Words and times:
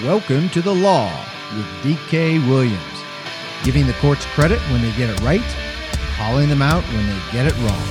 Welcome 0.00 0.48
to 0.48 0.60
the 0.60 0.74
law 0.74 1.12
with 1.54 1.66
DK 1.84 2.44
Williams, 2.48 2.80
giving 3.62 3.86
the 3.86 3.92
courts 4.00 4.24
credit 4.24 4.58
when 4.70 4.80
they 4.80 4.90
get 4.96 5.10
it 5.10 5.20
right, 5.20 5.40
calling 6.16 6.48
them 6.48 6.60
out 6.60 6.82
when 6.84 7.06
they 7.06 7.18
get 7.30 7.46
it 7.46 7.56
wrong. 7.58 7.86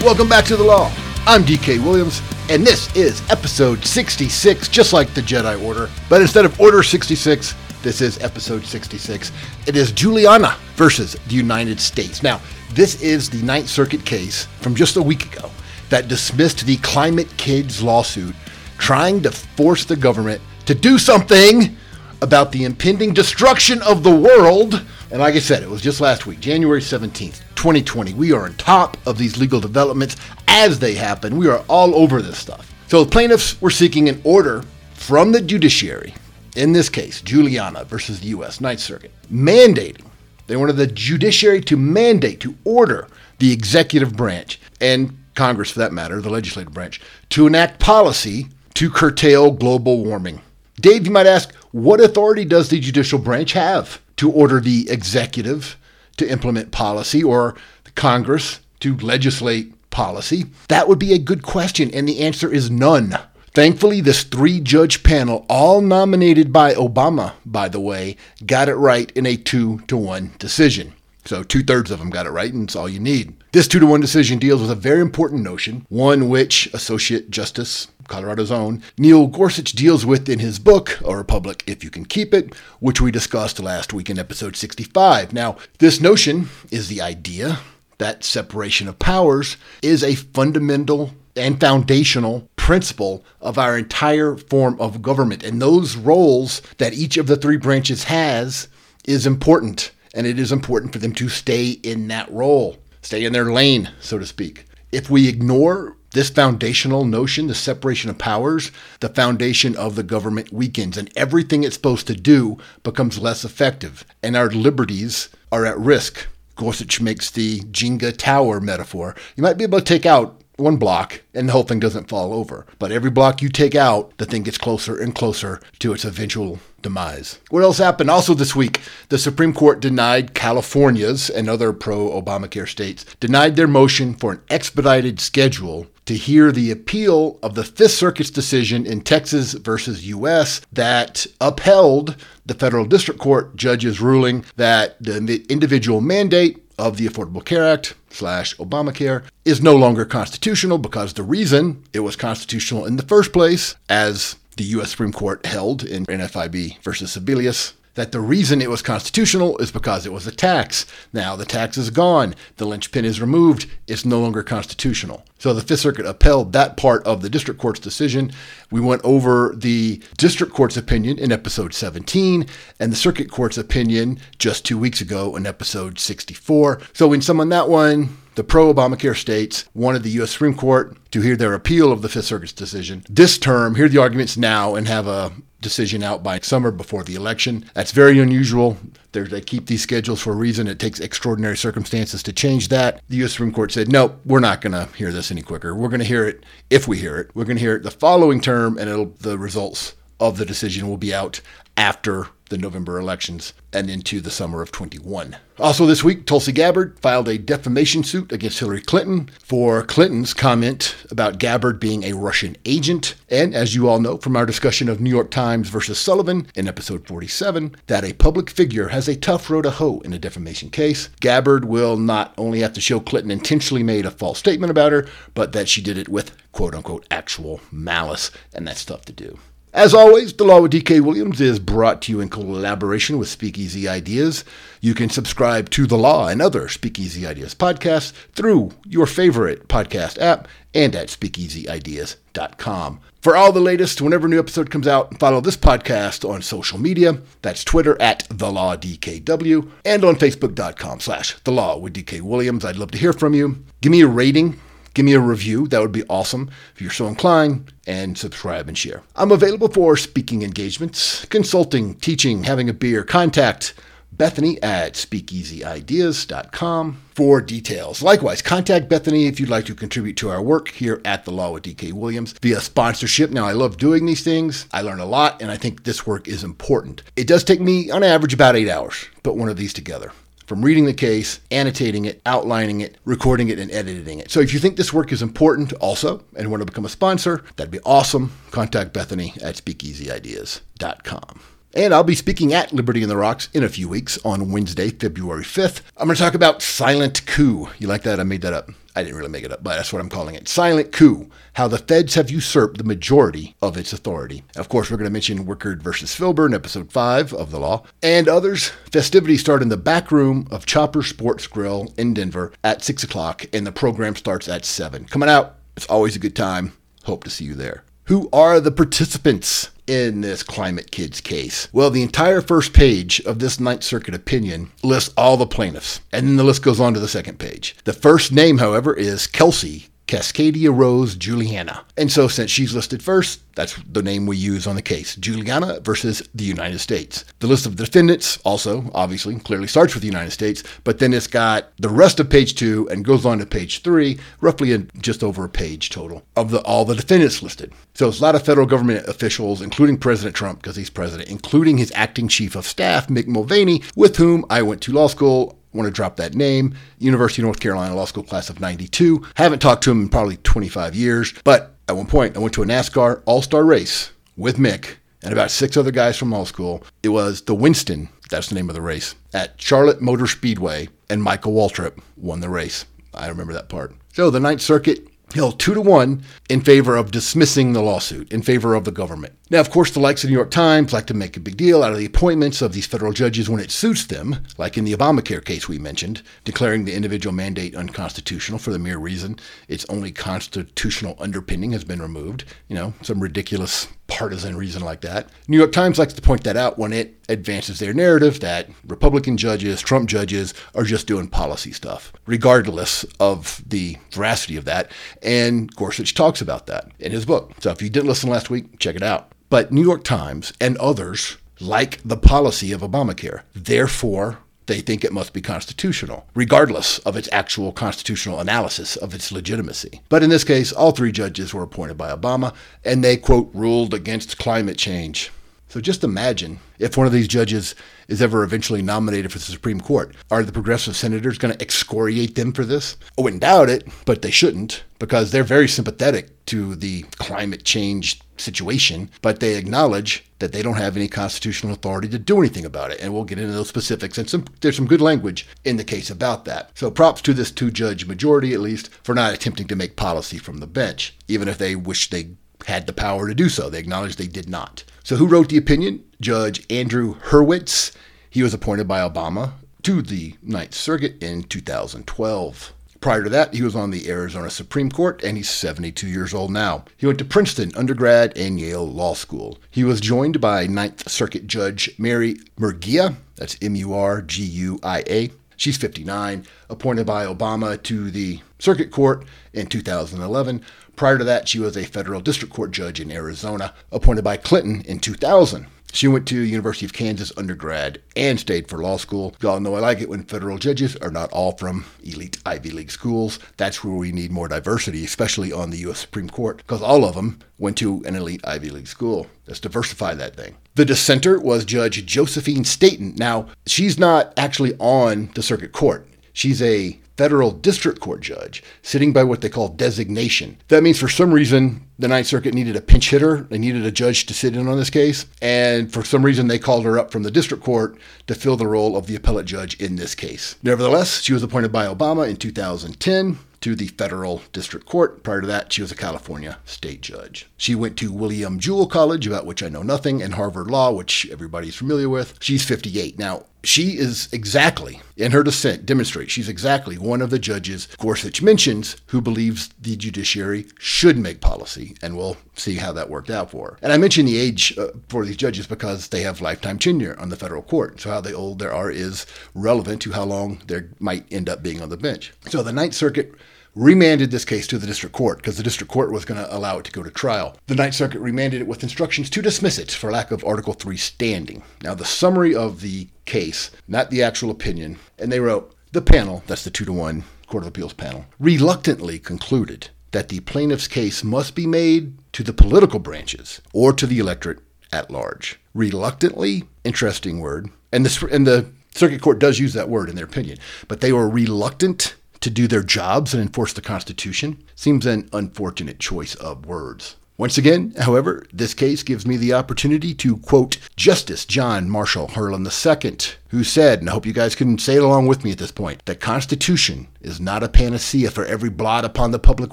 Welcome 0.00 0.26
back 0.26 0.46
to 0.46 0.56
the 0.56 0.62
law. 0.62 0.90
I'm 1.26 1.42
DK 1.42 1.84
Williams, 1.84 2.22
and 2.48 2.64
this 2.64 2.94
is 2.96 3.20
episode 3.28 3.84
66, 3.84 4.68
just 4.68 4.94
like 4.94 5.12
the 5.12 5.20
Jedi 5.20 5.62
Order. 5.62 5.90
But 6.08 6.22
instead 6.22 6.46
of 6.46 6.58
Order 6.58 6.82
66, 6.82 7.54
this 7.82 8.00
is 8.00 8.18
episode 8.22 8.64
66. 8.64 9.32
It 9.66 9.76
is 9.76 9.92
Juliana 9.92 10.56
versus 10.76 11.14
the 11.26 11.34
United 11.34 11.78
States. 11.78 12.22
Now, 12.22 12.40
this 12.70 13.02
is 13.02 13.28
the 13.28 13.42
Ninth 13.42 13.68
Circuit 13.68 14.06
case 14.06 14.46
from 14.60 14.74
just 14.74 14.96
a 14.96 15.02
week 15.02 15.36
ago 15.36 15.50
that 15.92 16.08
dismissed 16.08 16.64
the 16.64 16.78
Climate 16.78 17.28
Kids 17.36 17.82
lawsuit, 17.82 18.34
trying 18.78 19.20
to 19.20 19.30
force 19.30 19.84
the 19.84 19.94
government 19.94 20.40
to 20.64 20.74
do 20.74 20.96
something 20.96 21.76
about 22.22 22.50
the 22.50 22.64
impending 22.64 23.12
destruction 23.12 23.82
of 23.82 24.02
the 24.02 24.10
world. 24.10 24.82
And 25.10 25.20
like 25.20 25.34
I 25.34 25.38
said, 25.38 25.62
it 25.62 25.68
was 25.68 25.82
just 25.82 26.00
last 26.00 26.24
week, 26.24 26.40
January 26.40 26.80
17th, 26.80 27.42
2020. 27.56 28.14
We 28.14 28.32
are 28.32 28.44
on 28.44 28.54
top 28.54 28.96
of 29.06 29.18
these 29.18 29.36
legal 29.36 29.60
developments 29.60 30.16
as 30.48 30.78
they 30.78 30.94
happen. 30.94 31.36
We 31.36 31.48
are 31.48 31.62
all 31.68 31.94
over 31.94 32.22
this 32.22 32.38
stuff. 32.38 32.72
So 32.86 33.04
the 33.04 33.10
plaintiffs 33.10 33.60
were 33.60 33.70
seeking 33.70 34.08
an 34.08 34.18
order 34.24 34.64
from 34.94 35.30
the 35.30 35.42
judiciary, 35.42 36.14
in 36.56 36.72
this 36.72 36.88
case, 36.88 37.20
Juliana 37.20 37.84
versus 37.84 38.20
the 38.20 38.28
U.S. 38.28 38.62
Ninth 38.62 38.80
Circuit, 38.80 39.12
mandating, 39.30 40.06
they 40.46 40.56
wanted 40.56 40.76
the 40.76 40.86
judiciary 40.86 41.60
to 41.62 41.76
mandate, 41.76 42.40
to 42.40 42.54
order 42.64 43.08
the 43.40 43.52
executive 43.52 44.16
branch 44.16 44.58
and 44.80 45.18
Congress 45.34 45.70
for 45.70 45.78
that 45.78 45.92
matter, 45.92 46.20
the 46.20 46.30
legislative 46.30 46.72
branch, 46.72 47.00
to 47.30 47.46
enact 47.46 47.80
policy 47.80 48.48
to 48.74 48.90
curtail 48.90 49.50
global 49.50 50.04
warming. 50.04 50.40
Dave, 50.80 51.06
you 51.06 51.12
might 51.12 51.26
ask, 51.26 51.54
what 51.70 52.00
authority 52.00 52.44
does 52.44 52.68
the 52.68 52.80
judicial 52.80 53.18
branch 53.18 53.52
have 53.52 54.00
to 54.16 54.30
order 54.30 54.60
the 54.60 54.88
executive 54.90 55.76
to 56.16 56.28
implement 56.28 56.72
policy 56.72 57.22
or 57.22 57.54
the 57.84 57.90
Congress 57.92 58.60
to 58.80 58.96
legislate 58.96 59.90
policy? 59.90 60.46
That 60.68 60.88
would 60.88 60.98
be 60.98 61.12
a 61.12 61.18
good 61.18 61.42
question, 61.42 61.90
and 61.92 62.08
the 62.08 62.20
answer 62.20 62.52
is 62.52 62.70
none. 62.70 63.18
Thankfully, 63.54 64.00
this 64.00 64.24
three 64.24 64.60
judge 64.60 65.02
panel, 65.02 65.44
all 65.48 65.82
nominated 65.82 66.52
by 66.52 66.72
Obama, 66.72 67.34
by 67.44 67.68
the 67.68 67.80
way, 67.80 68.16
got 68.46 68.68
it 68.68 68.74
right 68.74 69.12
in 69.12 69.26
a 69.26 69.36
two 69.36 69.80
to 69.88 69.96
one 69.96 70.32
decision. 70.38 70.94
So 71.24 71.42
two 71.42 71.62
thirds 71.62 71.90
of 71.90 72.00
them 72.00 72.10
got 72.10 72.26
it 72.26 72.30
right, 72.30 72.52
and 72.52 72.64
it's 72.64 72.74
all 72.74 72.88
you 72.88 72.98
need. 72.98 73.34
This 73.52 73.68
two 73.68 73.78
to 73.78 73.86
one 73.86 74.00
decision 74.00 74.38
deals 74.38 74.60
with 74.60 74.70
a 74.70 74.74
very 74.74 75.00
important 75.00 75.42
notion, 75.42 75.86
one 75.88 76.28
which 76.28 76.68
Associate 76.74 77.30
Justice, 77.30 77.88
Colorado's 78.08 78.50
own, 78.50 78.82
Neil 78.98 79.28
Gorsuch 79.28 79.72
deals 79.72 80.04
with 80.04 80.28
in 80.28 80.40
his 80.40 80.58
book, 80.58 81.00
A 81.04 81.16
Republic 81.16 81.62
If 81.66 81.84
You 81.84 81.90
Can 81.90 82.06
Keep 82.06 82.34
It, 82.34 82.54
which 82.80 83.00
we 83.00 83.12
discussed 83.12 83.60
last 83.60 83.92
week 83.92 84.10
in 84.10 84.18
episode 84.18 84.56
65. 84.56 85.32
Now, 85.32 85.56
this 85.78 86.00
notion 86.00 86.48
is 86.70 86.88
the 86.88 87.00
idea 87.00 87.60
that 87.98 88.24
separation 88.24 88.88
of 88.88 88.98
powers 88.98 89.56
is 89.80 90.02
a 90.02 90.16
fundamental 90.16 91.12
and 91.36 91.60
foundational 91.60 92.48
principle 92.56 93.24
of 93.40 93.58
our 93.58 93.78
entire 93.78 94.36
form 94.36 94.76
of 94.80 95.02
government. 95.02 95.42
And 95.44 95.62
those 95.62 95.96
roles 95.96 96.62
that 96.78 96.94
each 96.94 97.16
of 97.16 97.26
the 97.26 97.36
three 97.36 97.56
branches 97.56 98.04
has 98.04 98.68
is 99.04 99.26
important 99.26 99.92
and 100.14 100.26
it 100.26 100.38
is 100.38 100.52
important 100.52 100.92
for 100.92 100.98
them 100.98 101.14
to 101.14 101.28
stay 101.28 101.70
in 101.70 102.08
that 102.08 102.30
role, 102.30 102.76
stay 103.00 103.24
in 103.24 103.32
their 103.32 103.52
lane, 103.52 103.90
so 104.00 104.18
to 104.18 104.26
speak. 104.26 104.66
If 104.90 105.08
we 105.08 105.28
ignore 105.28 105.96
this 106.12 106.28
foundational 106.28 107.04
notion, 107.04 107.46
the 107.46 107.54
separation 107.54 108.10
of 108.10 108.18
powers, 108.18 108.70
the 109.00 109.08
foundation 109.08 109.74
of 109.76 109.96
the 109.96 110.02
government 110.02 110.52
weakens, 110.52 110.98
and 110.98 111.10
everything 111.16 111.64
it's 111.64 111.76
supposed 111.76 112.06
to 112.08 112.14
do 112.14 112.58
becomes 112.82 113.18
less 113.18 113.44
effective, 113.44 114.04
and 114.22 114.36
our 114.36 114.50
liberties 114.50 115.30
are 115.50 115.64
at 115.64 115.78
risk. 115.78 116.26
Gorsuch 116.56 117.00
makes 117.00 117.30
the 117.30 117.60
Jenga 117.60 118.14
tower 118.14 118.60
metaphor. 118.60 119.16
You 119.36 119.42
might 119.42 119.56
be 119.56 119.64
able 119.64 119.78
to 119.78 119.84
take 119.84 120.04
out 120.04 120.41
one 120.62 120.76
block 120.76 121.22
and 121.34 121.48
the 121.48 121.52
whole 121.52 121.64
thing 121.64 121.80
doesn't 121.80 122.08
fall 122.08 122.32
over. 122.32 122.66
But 122.78 122.92
every 122.92 123.10
block 123.10 123.42
you 123.42 123.48
take 123.48 123.74
out, 123.74 124.16
the 124.18 124.26
thing 124.26 124.42
gets 124.42 124.58
closer 124.58 124.98
and 124.98 125.14
closer 125.14 125.60
to 125.80 125.92
its 125.92 126.04
eventual 126.04 126.60
demise. 126.80 127.38
What 127.50 127.62
else 127.62 127.78
happened? 127.78 128.10
Also 128.10 128.34
this 128.34 128.56
week, 128.56 128.80
the 129.08 129.18
Supreme 129.18 129.52
Court 129.52 129.80
denied 129.80 130.34
California's 130.34 131.30
and 131.30 131.48
other 131.48 131.72
pro 131.72 132.10
Obamacare 132.10 132.68
states 132.68 133.04
denied 133.20 133.56
their 133.56 133.68
motion 133.68 134.14
for 134.14 134.32
an 134.32 134.42
expedited 134.50 135.20
schedule 135.20 135.86
to 136.06 136.14
hear 136.14 136.50
the 136.50 136.70
appeal 136.70 137.38
of 137.42 137.54
the 137.54 137.64
Fifth 137.64 137.92
Circuit's 137.92 138.30
decision 138.30 138.86
in 138.86 139.02
Texas 139.02 139.52
versus 139.54 140.06
US 140.08 140.60
that 140.72 141.26
upheld 141.40 142.16
the 142.44 142.54
federal 142.54 142.84
district 142.84 143.20
court 143.20 143.54
judge's 143.56 144.00
ruling 144.00 144.44
that 144.56 145.00
the 145.00 145.46
individual 145.48 146.00
mandate 146.00 146.58
of 146.82 146.96
the 146.96 147.06
Affordable 147.06 147.44
Care 147.44 147.64
Act 147.64 147.94
slash 148.10 148.56
Obamacare 148.56 149.22
is 149.44 149.62
no 149.62 149.76
longer 149.76 150.04
constitutional 150.04 150.78
because 150.78 151.12
the 151.12 151.22
reason 151.22 151.84
it 151.92 152.00
was 152.00 152.16
constitutional 152.16 152.84
in 152.84 152.96
the 152.96 153.04
first 153.04 153.32
place, 153.32 153.76
as 153.88 154.34
the 154.56 154.64
U.S. 154.64 154.90
Supreme 154.90 155.12
Court 155.12 155.46
held 155.46 155.84
in 155.84 156.04
NFIB 156.06 156.82
versus 156.82 157.16
Sebelius, 157.16 157.74
that 157.94 158.12
the 158.12 158.20
reason 158.20 158.62
it 158.62 158.70
was 158.70 158.82
constitutional 158.82 159.58
is 159.58 159.70
because 159.70 160.06
it 160.06 160.12
was 160.12 160.26
a 160.26 160.32
tax. 160.32 160.86
Now 161.12 161.36
the 161.36 161.44
tax 161.44 161.76
is 161.76 161.90
gone, 161.90 162.34
the 162.56 162.64
linchpin 162.64 163.04
is 163.04 163.20
removed, 163.20 163.68
it's 163.86 164.04
no 164.04 164.20
longer 164.20 164.42
constitutional. 164.42 165.24
So 165.38 165.52
the 165.52 165.60
Fifth 165.60 165.80
Circuit 165.80 166.06
upheld 166.06 166.52
that 166.52 166.76
part 166.76 167.04
of 167.04 167.20
the 167.20 167.28
district 167.28 167.60
court's 167.60 167.80
decision. 167.80 168.32
We 168.70 168.80
went 168.80 169.02
over 169.04 169.54
the 169.56 170.00
district 170.16 170.54
court's 170.54 170.76
opinion 170.76 171.18
in 171.18 171.32
episode 171.32 171.74
17 171.74 172.46
and 172.78 172.92
the 172.92 172.96
circuit 172.96 173.30
court's 173.30 173.58
opinion 173.58 174.18
just 174.38 174.64
two 174.64 174.78
weeks 174.78 175.00
ago 175.00 175.36
in 175.36 175.46
episode 175.46 175.98
64. 175.98 176.80
So 176.92 177.12
in 177.12 177.20
sum 177.20 177.40
on 177.40 177.48
that 177.50 177.68
one, 177.68 178.16
the 178.34 178.44
pro 178.44 178.72
Obamacare 178.72 179.16
states 179.16 179.66
wanted 179.74 180.02
the 180.02 180.10
U.S. 180.10 180.30
Supreme 180.30 180.54
Court 180.54 180.96
to 181.10 181.20
hear 181.20 181.36
their 181.36 181.54
appeal 181.54 181.92
of 181.92 182.02
the 182.02 182.08
Fifth 182.08 182.26
Circuit's 182.26 182.52
decision 182.52 183.04
this 183.08 183.38
term, 183.38 183.74
hear 183.74 183.88
the 183.88 183.98
arguments 183.98 184.36
now, 184.36 184.74
and 184.74 184.88
have 184.88 185.06
a 185.06 185.32
decision 185.60 186.02
out 186.02 186.22
by 186.22 186.38
summer 186.40 186.70
before 186.70 187.04
the 187.04 187.14
election. 187.14 187.64
That's 187.74 187.92
very 187.92 188.18
unusual. 188.18 188.76
They're, 189.12 189.26
they 189.26 189.40
keep 189.40 189.66
these 189.66 189.82
schedules 189.82 190.20
for 190.20 190.32
a 190.32 190.36
reason. 190.36 190.66
It 190.66 190.78
takes 190.78 191.00
extraordinary 191.00 191.56
circumstances 191.56 192.22
to 192.24 192.32
change 192.32 192.68
that. 192.68 193.00
The 193.08 193.16
U.S. 193.18 193.32
Supreme 193.32 193.52
Court 193.52 193.72
said, 193.72 193.90
no, 193.90 194.18
we're 194.24 194.40
not 194.40 194.60
going 194.60 194.72
to 194.72 194.92
hear 194.96 195.12
this 195.12 195.30
any 195.30 195.42
quicker. 195.42 195.74
We're 195.74 195.88
going 195.88 196.00
to 196.00 196.06
hear 196.06 196.26
it 196.26 196.44
if 196.68 196.88
we 196.88 196.98
hear 196.98 197.18
it. 197.18 197.30
We're 197.34 197.44
going 197.44 197.56
to 197.56 197.62
hear 197.62 197.76
it 197.76 197.84
the 197.84 197.90
following 197.90 198.40
term, 198.40 198.76
and 198.76 199.16
the 199.18 199.38
results 199.38 199.94
of 200.18 200.36
the 200.36 200.44
decision 200.44 200.88
will 200.88 200.96
be 200.96 201.14
out 201.14 201.40
after 201.76 202.28
the 202.52 202.58
November 202.58 202.98
elections 202.98 203.54
and 203.72 203.88
into 203.88 204.20
the 204.20 204.30
summer 204.30 204.60
of 204.60 204.70
21. 204.70 205.36
Also, 205.58 205.86
this 205.86 206.04
week, 206.04 206.26
Tulsi 206.26 206.52
Gabbard 206.52 206.98
filed 207.00 207.26
a 207.26 207.38
defamation 207.38 208.04
suit 208.04 208.30
against 208.30 208.58
Hillary 208.58 208.82
Clinton 208.82 209.30
for 209.42 209.82
Clinton's 209.82 210.34
comment 210.34 210.94
about 211.10 211.38
Gabbard 211.38 211.80
being 211.80 212.04
a 212.04 212.12
Russian 212.12 212.58
agent. 212.66 213.14
And 213.30 213.54
as 213.54 213.74
you 213.74 213.88
all 213.88 214.00
know 214.00 214.18
from 214.18 214.36
our 214.36 214.44
discussion 214.44 214.90
of 214.90 215.00
New 215.00 215.08
York 215.08 215.30
Times 215.30 215.70
versus 215.70 215.98
Sullivan 215.98 216.46
in 216.54 216.68
episode 216.68 217.06
47, 217.06 217.74
that 217.86 218.04
a 218.04 218.12
public 218.12 218.50
figure 218.50 218.88
has 218.88 219.08
a 219.08 219.16
tough 219.16 219.48
row 219.48 219.62
to 219.62 219.70
hoe 219.70 220.00
in 220.00 220.12
a 220.12 220.18
defamation 220.18 220.68
case. 220.68 221.08
Gabbard 221.20 221.64
will 221.64 221.96
not 221.96 222.34
only 222.36 222.60
have 222.60 222.74
to 222.74 222.82
show 222.82 223.00
Clinton 223.00 223.30
intentionally 223.30 223.82
made 223.82 224.04
a 224.04 224.10
false 224.10 224.38
statement 224.38 224.70
about 224.70 224.92
her, 224.92 225.06
but 225.32 225.52
that 225.52 225.70
she 225.70 225.80
did 225.80 225.96
it 225.96 226.08
with 226.10 226.36
quote 226.52 226.74
unquote 226.74 227.06
actual 227.10 227.62
malice, 227.70 228.30
and 228.54 228.68
that's 228.68 228.84
tough 228.84 229.06
to 229.06 229.12
do. 229.12 229.38
As 229.74 229.94
always, 229.94 230.34
The 230.34 230.44
Law 230.44 230.60
with 230.60 230.72
DK 230.72 231.00
Williams 231.00 231.40
is 231.40 231.58
brought 231.58 232.02
to 232.02 232.12
you 232.12 232.20
in 232.20 232.28
collaboration 232.28 233.16
with 233.16 233.30
Speakeasy 233.30 233.88
Ideas. 233.88 234.44
You 234.82 234.92
can 234.92 235.08
subscribe 235.08 235.70
to 235.70 235.86
The 235.86 235.96
Law 235.96 236.28
and 236.28 236.42
other 236.42 236.68
Speakeasy 236.68 237.26
Ideas 237.26 237.54
podcasts 237.54 238.12
through 238.34 238.72
your 238.86 239.06
favorite 239.06 239.68
podcast 239.68 240.20
app 240.20 240.46
and 240.74 240.94
at 240.94 241.08
speakeasyideas.com. 241.08 243.00
For 243.22 243.34
all 243.34 243.50
the 243.50 243.60
latest, 243.60 244.02
whenever 244.02 244.26
a 244.26 244.30
new 244.30 244.38
episode 244.38 244.70
comes 244.70 244.86
out, 244.86 245.18
follow 245.18 245.40
this 245.40 245.56
podcast 245.56 246.28
on 246.28 246.42
social 246.42 246.78
media. 246.78 247.22
That's 247.40 247.64
Twitter 247.64 247.98
at 247.98 248.26
The 248.28 248.52
Law 248.52 248.76
DKW 248.76 249.70
and 249.86 250.04
on 250.04 250.16
Facebook.com 250.16 251.00
slash 251.00 251.38
The 251.44 251.52
Law 251.52 251.78
with 251.78 251.94
DK 251.94 252.20
Williams. 252.20 252.66
I'd 252.66 252.76
love 252.76 252.90
to 252.90 252.98
hear 252.98 253.14
from 253.14 253.32
you. 253.32 253.64
Give 253.80 253.90
me 253.92 254.02
a 254.02 254.06
rating 254.06 254.60
Give 254.94 255.04
me 255.04 255.14
a 255.14 255.20
review. 255.20 255.68
That 255.68 255.80
would 255.80 255.92
be 255.92 256.04
awesome 256.08 256.50
if 256.74 256.80
you're 256.80 256.90
so 256.90 257.06
inclined. 257.06 257.72
And 257.86 258.16
subscribe 258.16 258.68
and 258.68 258.78
share. 258.78 259.02
I'm 259.16 259.32
available 259.32 259.68
for 259.68 259.96
speaking 259.96 260.42
engagements, 260.42 261.24
consulting, 261.26 261.96
teaching, 261.96 262.44
having 262.44 262.68
a 262.68 262.72
beer. 262.72 263.02
Contact 263.02 263.74
Bethany 264.12 264.62
at 264.62 264.94
speakeasyideas.com 264.94 267.02
for 267.14 267.40
details. 267.40 268.02
Likewise, 268.02 268.42
contact 268.42 268.88
Bethany 268.88 269.26
if 269.26 269.40
you'd 269.40 269.48
like 269.48 269.64
to 269.66 269.74
contribute 269.74 270.16
to 270.18 270.28
our 270.28 270.42
work 270.42 270.68
here 270.68 271.00
at 271.04 271.24
The 271.24 271.30
Law 271.30 271.52
with 271.52 271.62
DK 271.64 271.92
Williams 271.92 272.34
via 272.42 272.60
sponsorship. 272.60 273.30
Now, 273.30 273.46
I 273.46 273.52
love 273.52 273.78
doing 273.78 274.06
these 274.06 274.22
things. 274.22 274.66
I 274.72 274.82
learn 274.82 275.00
a 275.00 275.06
lot, 275.06 275.40
and 275.40 275.50
I 275.50 275.56
think 275.56 275.84
this 275.84 276.06
work 276.06 276.28
is 276.28 276.44
important. 276.44 277.02
It 277.16 277.26
does 277.26 277.42
take 277.42 277.60
me, 277.60 277.90
on 277.90 278.04
average, 278.04 278.34
about 278.34 278.54
eight 278.54 278.68
hours 278.68 279.06
to 279.14 279.20
put 279.22 279.36
one 279.36 279.48
of 279.48 279.56
these 279.56 279.72
together 279.72 280.12
from 280.52 280.62
reading 280.62 280.84
the 280.84 280.92
case, 280.92 281.40
annotating 281.50 282.04
it, 282.04 282.20
outlining 282.26 282.82
it, 282.82 282.98
recording 283.06 283.48
it, 283.48 283.58
and 283.58 283.70
editing 283.70 284.18
it. 284.18 284.30
So 284.30 284.38
if 284.38 284.52
you 284.52 284.60
think 284.60 284.76
this 284.76 284.92
work 284.92 285.10
is 285.10 285.22
important 285.22 285.72
also 285.80 286.22
and 286.36 286.50
want 286.50 286.60
to 286.60 286.66
become 286.66 286.84
a 286.84 286.90
sponsor, 286.90 287.42
that'd 287.56 287.70
be 287.70 287.80
awesome. 287.86 288.34
Contact 288.50 288.92
Bethany 288.92 289.32
at 289.42 289.54
speakeasyideas.com. 289.54 291.40
And 291.74 291.94
I'll 291.94 292.04
be 292.04 292.14
speaking 292.14 292.52
at 292.52 292.70
Liberty 292.70 293.02
in 293.02 293.08
the 293.08 293.16
Rocks 293.16 293.48
in 293.54 293.64
a 293.64 293.68
few 293.70 293.88
weeks 293.88 294.18
on 294.26 294.52
Wednesday, 294.52 294.90
February 294.90 295.42
5th. 295.42 295.80
I'm 295.96 296.06
going 296.06 296.16
to 296.16 296.22
talk 296.22 296.34
about 296.34 296.60
Silent 296.60 297.24
Coup. 297.24 297.70
You 297.78 297.86
like 297.86 298.02
that? 298.02 298.20
I 298.20 298.24
made 298.24 298.42
that 298.42 298.52
up. 298.52 298.68
I 298.94 299.02
didn't 299.02 299.16
really 299.16 299.30
make 299.30 299.44
it 299.44 299.52
up, 299.52 299.62
but 299.62 299.76
that's 299.76 299.92
what 299.92 300.00
I'm 300.00 300.08
calling 300.08 300.34
it. 300.34 300.48
Silent 300.48 300.92
Coup 300.92 301.30
How 301.54 301.66
the 301.66 301.78
Feds 301.78 302.14
Have 302.14 302.30
Usurped 302.30 302.78
the 302.78 302.84
Majority 302.84 303.54
of 303.62 303.76
Its 303.76 303.92
Authority. 303.92 304.42
Of 304.56 304.68
course, 304.68 304.90
we're 304.90 304.98
going 304.98 305.08
to 305.08 305.12
mention 305.12 305.46
Wickard 305.46 305.82
versus 305.82 306.14
Filburn, 306.14 306.54
episode 306.54 306.92
5 306.92 307.32
of 307.32 307.50
The 307.50 307.58
Law, 307.58 307.84
and 308.02 308.28
others. 308.28 308.72
Festivities 308.90 309.40
start 309.40 309.62
in 309.62 309.68
the 309.68 309.76
back 309.76 310.12
room 310.12 310.46
of 310.50 310.66
Chopper 310.66 311.02
Sports 311.02 311.46
Grill 311.46 311.92
in 311.96 312.14
Denver 312.14 312.52
at 312.62 312.82
6 312.82 313.02
o'clock, 313.02 313.46
and 313.52 313.66
the 313.66 313.72
program 313.72 314.14
starts 314.14 314.48
at 314.48 314.64
7. 314.64 315.06
Coming 315.06 315.28
out, 315.28 315.56
it's 315.76 315.86
always 315.86 316.14
a 316.14 316.20
good 316.20 316.36
time. 316.36 316.72
Hope 317.04 317.24
to 317.24 317.30
see 317.30 317.44
you 317.44 317.54
there. 317.54 317.84
Who 318.04 318.28
are 318.32 318.60
the 318.60 318.72
participants 318.72 319.70
in 319.86 320.20
this 320.20 320.42
Climate 320.42 320.90
Kids 320.90 321.20
case? 321.20 321.68
Well, 321.72 321.90
the 321.90 322.02
entire 322.02 322.40
first 322.40 322.72
page 322.72 323.20
of 323.20 323.38
this 323.38 323.60
Ninth 323.60 323.82
Circuit 323.82 324.14
opinion 324.14 324.70
lists 324.82 325.12
all 325.16 325.36
the 325.36 325.46
plaintiffs, 325.46 326.00
and 326.12 326.26
then 326.26 326.36
the 326.36 326.44
list 326.44 326.62
goes 326.62 326.80
on 326.80 326.94
to 326.94 327.00
the 327.00 327.08
second 327.08 327.38
page. 327.38 327.76
The 327.84 327.92
first 327.92 328.32
name, 328.32 328.58
however, 328.58 328.94
is 328.94 329.26
Kelsey 329.26 329.88
Cascadia 330.12 330.70
Rose 330.70 331.14
Juliana. 331.14 331.86
And 331.96 332.12
so, 332.12 332.28
since 332.28 332.50
she's 332.50 332.74
listed 332.74 333.02
first, 333.02 333.40
that's 333.54 333.76
the 333.90 334.02
name 334.02 334.26
we 334.26 334.36
use 334.36 334.66
on 334.66 334.76
the 334.76 334.82
case 334.82 335.16
Juliana 335.16 335.80
versus 335.80 336.28
the 336.34 336.44
United 336.44 336.80
States. 336.80 337.24
The 337.38 337.46
list 337.46 337.64
of 337.64 337.76
defendants 337.76 338.38
also, 338.44 338.90
obviously, 338.92 339.36
clearly 339.36 339.68
starts 339.68 339.94
with 339.94 340.02
the 340.02 340.10
United 340.10 340.32
States, 340.32 340.64
but 340.84 340.98
then 340.98 341.14
it's 341.14 341.26
got 341.26 341.72
the 341.78 341.88
rest 341.88 342.20
of 342.20 342.28
page 342.28 342.56
two 342.56 342.86
and 342.90 343.06
goes 343.06 343.24
on 343.24 343.38
to 343.38 343.46
page 343.46 343.80
three, 343.80 344.18
roughly 344.42 344.72
in 344.72 344.90
just 345.00 345.24
over 345.24 345.46
a 345.46 345.48
page 345.48 345.88
total 345.88 346.22
of 346.36 346.50
the, 346.50 346.60
all 346.60 346.84
the 346.84 346.94
defendants 346.94 347.42
listed. 347.42 347.72
So, 347.94 348.08
it's 348.08 348.20
a 348.20 348.22
lot 348.22 348.34
of 348.34 348.44
federal 348.44 348.66
government 348.66 349.08
officials, 349.08 349.62
including 349.62 349.96
President 349.96 350.36
Trump, 350.36 350.60
because 350.60 350.76
he's 350.76 350.90
president, 350.90 351.30
including 351.30 351.78
his 351.78 351.90
acting 351.94 352.28
chief 352.28 352.54
of 352.54 352.66
staff, 352.66 353.08
Mick 353.08 353.28
Mulvaney, 353.28 353.82
with 353.96 354.16
whom 354.16 354.44
I 354.50 354.60
went 354.60 354.82
to 354.82 354.92
law 354.92 355.06
school 355.06 355.58
want 355.72 355.86
to 355.86 355.92
drop 355.92 356.16
that 356.16 356.34
name. 356.34 356.74
University 356.98 357.42
of 357.42 357.46
North 357.46 357.60
Carolina 357.60 357.94
Law 357.94 358.04
School 358.04 358.22
class 358.22 358.50
of 358.50 358.60
92. 358.60 359.24
Haven't 359.36 359.60
talked 359.60 359.84
to 359.84 359.90
him 359.90 360.02
in 360.02 360.08
probably 360.08 360.36
25 360.38 360.94
years, 360.94 361.34
but 361.44 361.76
at 361.88 361.96
one 361.96 362.06
point 362.06 362.36
I 362.36 362.40
went 362.40 362.54
to 362.54 362.62
a 362.62 362.66
NASCAR 362.66 363.22
All 363.26 363.42
Star 363.42 363.64
race 363.64 364.12
with 364.36 364.56
Mick 364.56 364.96
and 365.22 365.32
about 365.32 365.50
six 365.50 365.76
other 365.76 365.90
guys 365.90 366.16
from 366.16 366.30
law 366.30 366.44
school. 366.44 366.82
It 367.02 367.10
was 367.10 367.42
the 367.42 367.54
Winston, 367.54 368.08
that's 368.28 368.48
the 368.48 368.54
name 368.54 368.68
of 368.68 368.74
the 368.74 368.82
race, 368.82 369.14
at 369.32 369.60
Charlotte 369.60 370.00
Motor 370.00 370.26
Speedway, 370.26 370.88
and 371.08 371.22
Michael 371.22 371.52
Waltrip 371.52 372.00
won 372.16 372.40
the 372.40 372.48
race. 372.48 372.86
I 373.14 373.28
remember 373.28 373.52
that 373.52 373.68
part. 373.68 373.94
So 374.12 374.30
the 374.30 374.40
Ninth 374.40 374.60
Circuit 374.62 375.06
held 375.32 375.58
two 375.58 375.74
to 375.74 375.80
one 375.80 376.22
in 376.48 376.60
favor 376.60 376.96
of 376.96 377.10
dismissing 377.10 377.72
the 377.72 377.82
lawsuit, 377.82 378.32
in 378.32 378.42
favor 378.42 378.74
of 378.74 378.84
the 378.84 378.92
government. 378.92 379.34
Now, 379.50 379.60
of 379.60 379.70
course, 379.70 379.90
the 379.90 380.00
likes 380.00 380.22
of 380.22 380.28
the 380.28 380.32
New 380.32 380.38
York 380.38 380.50
Times 380.50 380.92
like 380.92 381.06
to 381.06 381.14
make 381.14 381.36
a 381.36 381.40
big 381.40 381.56
deal 381.56 381.82
out 381.82 381.92
of 381.92 381.98
the 381.98 382.06
appointments 382.06 382.62
of 382.62 382.72
these 382.72 382.86
federal 382.86 383.12
judges 383.12 383.50
when 383.50 383.60
it 383.60 383.70
suits 383.70 384.06
them, 384.06 384.44
like 384.56 384.78
in 384.78 384.84
the 384.84 384.96
Obamacare 384.96 385.44
case 385.44 385.68
we 385.68 385.78
mentioned, 385.78 386.22
declaring 386.44 386.84
the 386.84 386.94
individual 386.94 387.34
mandate 387.34 387.74
unconstitutional 387.74 388.58
for 388.58 388.70
the 388.70 388.78
mere 388.78 388.98
reason 388.98 389.38
its 389.68 389.84
only 389.88 390.10
constitutional 390.10 391.16
underpinning 391.18 391.72
has 391.72 391.84
been 391.84 392.00
removed. 392.00 392.44
You 392.68 392.76
know, 392.76 392.94
some 393.02 393.20
ridiculous 393.20 393.88
partisan 394.12 394.56
reason 394.56 394.82
like 394.82 395.00
that. 395.00 395.28
New 395.48 395.56
York 395.56 395.72
Times 395.72 395.98
likes 395.98 396.12
to 396.12 396.22
point 396.22 396.44
that 396.44 396.56
out 396.56 396.78
when 396.78 396.92
it 396.92 397.18
advances 397.28 397.78
their 397.78 397.94
narrative 397.94 398.40
that 398.40 398.68
Republican 398.86 399.36
judges, 399.36 399.80
Trump 399.80 400.08
judges, 400.08 400.52
are 400.74 400.84
just 400.84 401.06
doing 401.06 401.28
policy 401.28 401.72
stuff, 401.72 402.12
regardless 402.26 403.04
of 403.18 403.62
the 403.66 403.96
veracity 404.10 404.56
of 404.56 404.66
that. 404.66 404.90
And 405.22 405.74
Gorsuch 405.74 406.14
talks 406.14 406.42
about 406.42 406.66
that 406.66 406.90
in 406.98 407.10
his 407.10 407.24
book. 407.24 407.52
So 407.60 407.70
if 407.70 407.80
you 407.80 407.88
didn't 407.88 408.08
listen 408.08 408.28
last 408.28 408.50
week, 408.50 408.78
check 408.78 408.96
it 408.96 409.02
out. 409.02 409.32
But 409.48 409.72
New 409.72 409.82
York 409.82 410.04
Times 410.04 410.52
and 410.60 410.76
others 410.76 411.38
like 411.60 412.00
the 412.04 412.16
policy 412.16 412.72
of 412.72 412.80
Obamacare. 412.82 413.42
Therefore, 413.54 414.38
they 414.66 414.80
think 414.80 415.04
it 415.04 415.12
must 415.12 415.32
be 415.32 415.40
constitutional, 415.40 416.26
regardless 416.34 416.98
of 417.00 417.16
its 417.16 417.28
actual 417.32 417.72
constitutional 417.72 418.40
analysis 418.40 418.96
of 418.96 419.14
its 419.14 419.32
legitimacy. 419.32 420.00
But 420.08 420.22
in 420.22 420.30
this 420.30 420.44
case, 420.44 420.72
all 420.72 420.92
three 420.92 421.12
judges 421.12 421.52
were 421.52 421.62
appointed 421.62 421.98
by 421.98 422.14
Obama, 422.14 422.54
and 422.84 423.02
they, 423.02 423.16
quote, 423.16 423.50
ruled 423.52 423.94
against 423.94 424.38
climate 424.38 424.78
change. 424.78 425.30
So 425.72 425.80
just 425.80 426.04
imagine 426.04 426.60
if 426.78 426.98
one 426.98 427.06
of 427.06 427.14
these 427.14 427.26
judges 427.26 427.74
is 428.06 428.20
ever 428.20 428.44
eventually 428.44 428.82
nominated 428.82 429.32
for 429.32 429.38
the 429.38 429.44
Supreme 429.46 429.80
Court. 429.80 430.14
Are 430.30 430.42
the 430.42 430.52
progressive 430.52 430.94
senators 430.94 431.38
going 431.38 431.54
to 431.54 431.62
excoriate 431.62 432.34
them 432.34 432.52
for 432.52 432.62
this? 432.62 432.98
I 433.16 433.22
wouldn't 433.22 433.40
doubt 433.40 433.70
it, 433.70 433.88
but 434.04 434.20
they 434.20 434.30
shouldn't 434.30 434.84
because 434.98 435.30
they're 435.30 435.42
very 435.42 435.68
sympathetic 435.68 436.44
to 436.44 436.74
the 436.74 437.04
climate 437.16 437.64
change 437.64 438.20
situation, 438.36 439.08
but 439.22 439.40
they 439.40 439.54
acknowledge 439.54 440.26
that 440.40 440.52
they 440.52 440.60
don't 440.60 440.76
have 440.76 440.94
any 440.94 441.08
constitutional 441.08 441.72
authority 441.72 442.08
to 442.10 442.18
do 442.18 442.38
anything 442.38 442.66
about 442.66 442.90
it. 442.90 443.00
And 443.00 443.14
we'll 443.14 443.24
get 443.24 443.38
into 443.38 443.54
those 443.54 443.70
specifics. 443.70 444.18
And 444.18 444.28
some, 444.28 444.44
there's 444.60 444.76
some 444.76 444.86
good 444.86 445.00
language 445.00 445.48
in 445.64 445.78
the 445.78 445.84
case 445.84 446.10
about 446.10 446.44
that. 446.44 446.76
So 446.76 446.90
props 446.90 447.22
to 447.22 447.32
this 447.32 447.50
two 447.50 447.70
judge 447.70 448.04
majority, 448.04 448.52
at 448.52 448.60
least, 448.60 448.90
for 449.02 449.14
not 449.14 449.32
attempting 449.32 449.68
to 449.68 449.76
make 449.76 449.96
policy 449.96 450.36
from 450.36 450.58
the 450.58 450.66
bench, 450.66 451.16
even 451.28 451.48
if 451.48 451.56
they 451.56 451.74
wish 451.76 452.10
they 452.10 452.32
had 452.66 452.86
the 452.86 452.92
power 452.92 453.28
to 453.28 453.34
do 453.34 453.48
so. 453.48 453.68
They 453.68 453.78
acknowledged 453.78 454.18
they 454.18 454.26
did 454.26 454.48
not. 454.48 454.84
So, 455.04 455.16
who 455.16 455.26
wrote 455.26 455.48
the 455.48 455.58
opinion? 455.58 456.04
Judge 456.20 456.64
Andrew 456.70 457.16
Hurwitz. 457.16 457.94
He 458.30 458.42
was 458.42 458.54
appointed 458.54 458.88
by 458.88 459.00
Obama 459.00 459.52
to 459.82 460.00
the 460.00 460.34
Ninth 460.42 460.74
Circuit 460.74 461.22
in 461.22 461.42
2012. 461.42 462.72
Prior 463.00 463.24
to 463.24 463.30
that, 463.30 463.52
he 463.52 463.62
was 463.62 463.74
on 463.74 463.90
the 463.90 464.08
Arizona 464.08 464.48
Supreme 464.48 464.88
Court, 464.88 465.24
and 465.24 465.36
he's 465.36 465.50
72 465.50 466.06
years 466.06 466.32
old 466.32 466.52
now. 466.52 466.84
He 466.96 467.04
went 467.04 467.18
to 467.18 467.24
Princeton 467.24 467.72
undergrad 467.74 468.38
and 468.38 468.60
Yale 468.60 468.88
Law 468.88 469.14
School. 469.14 469.58
He 469.72 469.82
was 469.82 470.00
joined 470.00 470.40
by 470.40 470.68
Ninth 470.68 471.10
Circuit 471.10 471.48
Judge 471.48 471.90
Mary 471.98 472.36
Murguia, 472.56 473.16
that's 473.34 473.58
M 473.60 473.74
U 473.74 473.92
R 473.92 474.22
G 474.22 474.44
U 474.44 474.78
I 474.84 475.02
A. 475.08 475.30
She's 475.56 475.76
59, 475.76 476.46
appointed 476.70 477.04
by 477.06 477.26
Obama 477.26 477.82
to 477.82 478.10
the 478.12 478.40
Circuit 478.60 478.92
Court 478.92 479.24
in 479.52 479.66
2011. 479.66 480.64
Prior 480.96 481.18
to 481.18 481.24
that, 481.24 481.48
she 481.48 481.58
was 481.58 481.76
a 481.76 481.84
federal 481.84 482.20
district 482.20 482.54
court 482.54 482.70
judge 482.70 483.00
in 483.00 483.10
Arizona, 483.10 483.74
appointed 483.90 484.24
by 484.24 484.36
Clinton 484.36 484.82
in 484.82 484.98
2000. 485.00 485.66
She 485.94 486.08
went 486.08 486.26
to 486.28 486.40
University 486.40 486.86
of 486.86 486.94
Kansas 486.94 487.32
undergrad 487.36 488.00
and 488.16 488.40
stayed 488.40 488.66
for 488.66 488.78
law 488.78 488.96
school. 488.96 489.36
Y'all 489.42 489.60
know 489.60 489.74
I 489.74 489.80
like 489.80 490.00
it 490.00 490.08
when 490.08 490.24
federal 490.24 490.56
judges 490.56 490.96
are 490.96 491.10
not 491.10 491.30
all 491.32 491.52
from 491.52 491.84
elite 492.02 492.38
Ivy 492.46 492.70
League 492.70 492.90
schools. 492.90 493.38
That's 493.58 493.84
where 493.84 493.94
we 493.94 494.10
need 494.10 494.30
more 494.30 494.48
diversity, 494.48 495.04
especially 495.04 495.52
on 495.52 495.68
the 495.68 495.76
U.S. 495.80 495.98
Supreme 495.98 496.30
Court, 496.30 496.56
because 496.56 496.80
all 496.80 497.04
of 497.04 497.14
them 497.14 497.40
went 497.58 497.76
to 497.78 498.02
an 498.06 498.16
elite 498.16 498.40
Ivy 498.46 498.70
League 498.70 498.86
school. 498.86 499.26
Let's 499.46 499.60
diversify 499.60 500.14
that 500.14 500.34
thing. 500.34 500.56
The 500.76 500.86
dissenter 500.86 501.38
was 501.38 501.66
Judge 501.66 502.06
Josephine 502.06 502.64
Staton. 502.64 503.14
Now, 503.16 503.48
she's 503.66 503.98
not 503.98 504.32
actually 504.38 504.74
on 504.78 505.30
the 505.34 505.42
circuit 505.42 505.72
court. 505.72 506.08
She's 506.32 506.62
a 506.62 506.98
federal 507.16 507.50
district 507.50 508.00
court 508.00 508.20
judge 508.20 508.62
sitting 508.82 509.12
by 509.12 509.24
what 509.24 509.40
they 509.40 509.48
call 509.48 509.68
designation. 509.68 510.58
That 510.68 510.82
means 510.82 510.98
for 510.98 511.08
some 511.08 511.32
reason 511.32 511.86
the 511.98 512.08
Ninth 512.08 512.26
Circuit 512.26 512.54
needed 512.54 512.76
a 512.76 512.80
pinch 512.80 513.10
hitter. 513.10 513.42
They 513.42 513.58
needed 513.58 513.86
a 513.86 513.90
judge 513.90 514.26
to 514.26 514.34
sit 514.34 514.56
in 514.56 514.66
on 514.66 514.76
this 514.76 514.90
case. 514.90 515.26
And 515.40 515.92
for 515.92 516.04
some 516.04 516.24
reason, 516.24 516.48
they 516.48 516.58
called 516.58 516.84
her 516.84 516.98
up 516.98 517.12
from 517.12 517.22
the 517.22 517.30
district 517.30 517.62
court 517.62 517.96
to 518.26 518.34
fill 518.34 518.56
the 518.56 518.66
role 518.66 518.96
of 518.96 519.06
the 519.06 519.14
appellate 519.14 519.46
judge 519.46 519.80
in 519.80 519.96
this 519.96 520.14
case. 520.14 520.56
Nevertheless, 520.62 521.20
she 521.20 521.32
was 521.32 521.42
appointed 521.42 521.70
by 521.70 521.86
Obama 521.86 522.28
in 522.28 522.36
2010 522.36 523.38
to 523.60 523.76
the 523.76 523.86
federal 523.86 524.42
district 524.52 524.86
court. 524.86 525.22
Prior 525.22 525.40
to 525.40 525.46
that, 525.46 525.72
she 525.72 525.82
was 525.82 525.92
a 525.92 525.96
California 525.96 526.58
state 526.64 527.00
judge. 527.00 527.48
She 527.56 527.76
went 527.76 527.96
to 527.98 528.12
William 528.12 528.58
Jewell 528.58 528.88
College, 528.88 529.26
about 529.26 529.46
which 529.46 529.62
I 529.62 529.68
know 529.68 529.82
nothing, 529.82 530.20
and 530.20 530.34
Harvard 530.34 530.68
Law, 530.70 530.90
which 530.90 531.28
everybody's 531.30 531.76
familiar 531.76 532.08
with. 532.08 532.36
She's 532.40 532.64
58. 532.64 533.18
Now, 533.18 533.44
she 533.64 533.98
is 533.98 534.28
exactly, 534.32 535.00
in 535.16 535.32
her 535.32 535.42
dissent, 535.42 535.86
demonstrates 535.86 536.32
she's 536.32 536.48
exactly 536.48 536.98
one 536.98 537.22
of 537.22 537.30
the 537.30 537.38
judges 537.38 537.88
Gorsuch 537.98 538.42
mentions 538.42 538.96
who 539.06 539.20
believes 539.20 539.68
the 539.80 539.96
judiciary 539.96 540.66
should 540.78 541.16
make 541.18 541.40
policy, 541.40 541.94
and 542.02 542.16
we'll 542.16 542.36
see 542.54 542.76
how 542.76 542.92
that 542.92 543.10
worked 543.10 543.30
out 543.30 543.50
for 543.50 543.70
her. 543.70 543.78
And 543.82 543.92
I 543.92 543.98
mention 543.98 544.26
the 544.26 544.38
age 544.38 544.76
uh, 544.78 544.88
for 545.08 545.24
these 545.24 545.36
judges 545.36 545.66
because 545.66 546.08
they 546.08 546.22
have 546.22 546.40
lifetime 546.40 546.78
tenure 546.78 547.18
on 547.18 547.28
the 547.28 547.36
federal 547.36 547.62
court. 547.62 548.00
So 548.00 548.10
how 548.10 548.22
old 548.34 548.58
they 548.58 548.66
are 548.66 548.90
is 548.90 549.26
relevant 549.54 550.02
to 550.02 550.12
how 550.12 550.24
long 550.24 550.62
they 550.66 550.82
might 550.98 551.26
end 551.30 551.48
up 551.48 551.62
being 551.62 551.80
on 551.80 551.88
the 551.88 551.96
bench. 551.96 552.32
So 552.48 552.62
the 552.62 552.72
Ninth 552.72 552.94
Circuit 552.94 553.34
remanded 553.74 554.30
this 554.30 554.44
case 554.44 554.66
to 554.66 554.78
the 554.78 554.86
district 554.86 555.14
court 555.14 555.38
because 555.38 555.56
the 555.56 555.62
district 555.62 555.92
court 555.92 556.12
was 556.12 556.24
going 556.24 556.38
to 556.42 556.54
allow 556.54 556.78
it 556.78 556.84
to 556.84 556.92
go 556.92 557.02
to 557.02 557.10
trial. 557.10 557.56
The 557.66 557.74
Ninth 557.74 557.94
Circuit 557.94 558.20
remanded 558.20 558.60
it 558.60 558.66
with 558.66 558.82
instructions 558.82 559.30
to 559.30 559.42
dismiss 559.42 559.78
it 559.78 559.90
for 559.90 560.10
lack 560.10 560.30
of 560.30 560.44
Article 560.44 560.74
3 560.74 560.96
standing. 560.96 561.62
Now, 561.82 561.94
the 561.94 562.04
summary 562.04 562.54
of 562.54 562.80
the 562.80 563.08
case, 563.24 563.70
not 563.88 564.10
the 564.10 564.22
actual 564.22 564.50
opinion, 564.50 564.98
and 565.18 565.32
they 565.32 565.40
wrote 565.40 565.74
the 565.92 566.02
panel, 566.02 566.42
that's 566.46 566.64
the 566.64 566.70
two 566.70 566.84
to 566.84 566.92
one 566.92 567.24
Court 567.46 567.64
of 567.64 567.68
Appeals 567.68 567.92
panel, 567.92 568.24
reluctantly 568.38 569.18
concluded 569.18 569.88
that 570.12 570.28
the 570.28 570.40
plaintiff's 570.40 570.88
case 570.88 571.24
must 571.24 571.54
be 571.54 571.66
made 571.66 572.18
to 572.32 572.42
the 572.42 572.52
political 572.52 572.98
branches 572.98 573.60
or 573.72 573.92
to 573.92 574.06
the 574.06 574.18
electorate 574.18 574.60
at 574.92 575.10
large. 575.10 575.58
Reluctantly, 575.74 576.64
interesting 576.84 577.40
word. 577.40 577.70
And 577.90 578.04
this 578.04 578.22
and 578.22 578.46
the 578.46 578.70
Circuit 578.94 579.22
Court 579.22 579.38
does 579.38 579.58
use 579.58 579.72
that 579.72 579.88
word 579.88 580.10
in 580.10 580.16
their 580.16 580.26
opinion, 580.26 580.58
but 580.88 581.00
they 581.00 581.12
were 581.12 581.28
reluctant 581.28 582.14
to 582.42 582.50
do 582.50 582.66
their 582.66 582.82
jobs 582.82 583.32
and 583.32 583.42
enforce 583.42 583.72
the 583.72 583.80
Constitution. 583.80 584.62
Seems 584.74 585.06
an 585.06 585.28
unfortunate 585.32 585.98
choice 585.98 586.34
of 586.34 586.66
words. 586.66 587.16
Once 587.38 587.56
again, 587.56 587.92
however, 587.98 588.44
this 588.52 588.74
case 588.74 589.02
gives 589.02 589.26
me 589.26 589.36
the 589.36 589.54
opportunity 589.54 590.14
to 590.14 590.36
quote 590.36 590.76
Justice 590.96 591.46
John 591.46 591.88
Marshall 591.88 592.28
Harlan 592.28 592.64
II, 592.64 593.16
who 593.48 593.64
said, 593.64 594.00
and 594.00 594.08
I 594.08 594.12
hope 594.12 594.26
you 594.26 594.34
guys 594.34 594.54
can 594.54 594.78
say 594.78 594.96
it 594.96 595.02
along 595.02 595.26
with 595.26 595.42
me 595.42 595.52
at 595.52 595.58
this 595.58 595.72
point, 595.72 596.04
the 596.04 596.14
Constitution 596.14 597.08
is 597.20 597.40
not 597.40 597.62
a 597.62 597.68
panacea 597.68 598.30
for 598.30 598.44
every 598.44 598.68
blot 598.68 599.04
upon 599.04 599.30
the 599.30 599.38
public 599.38 599.72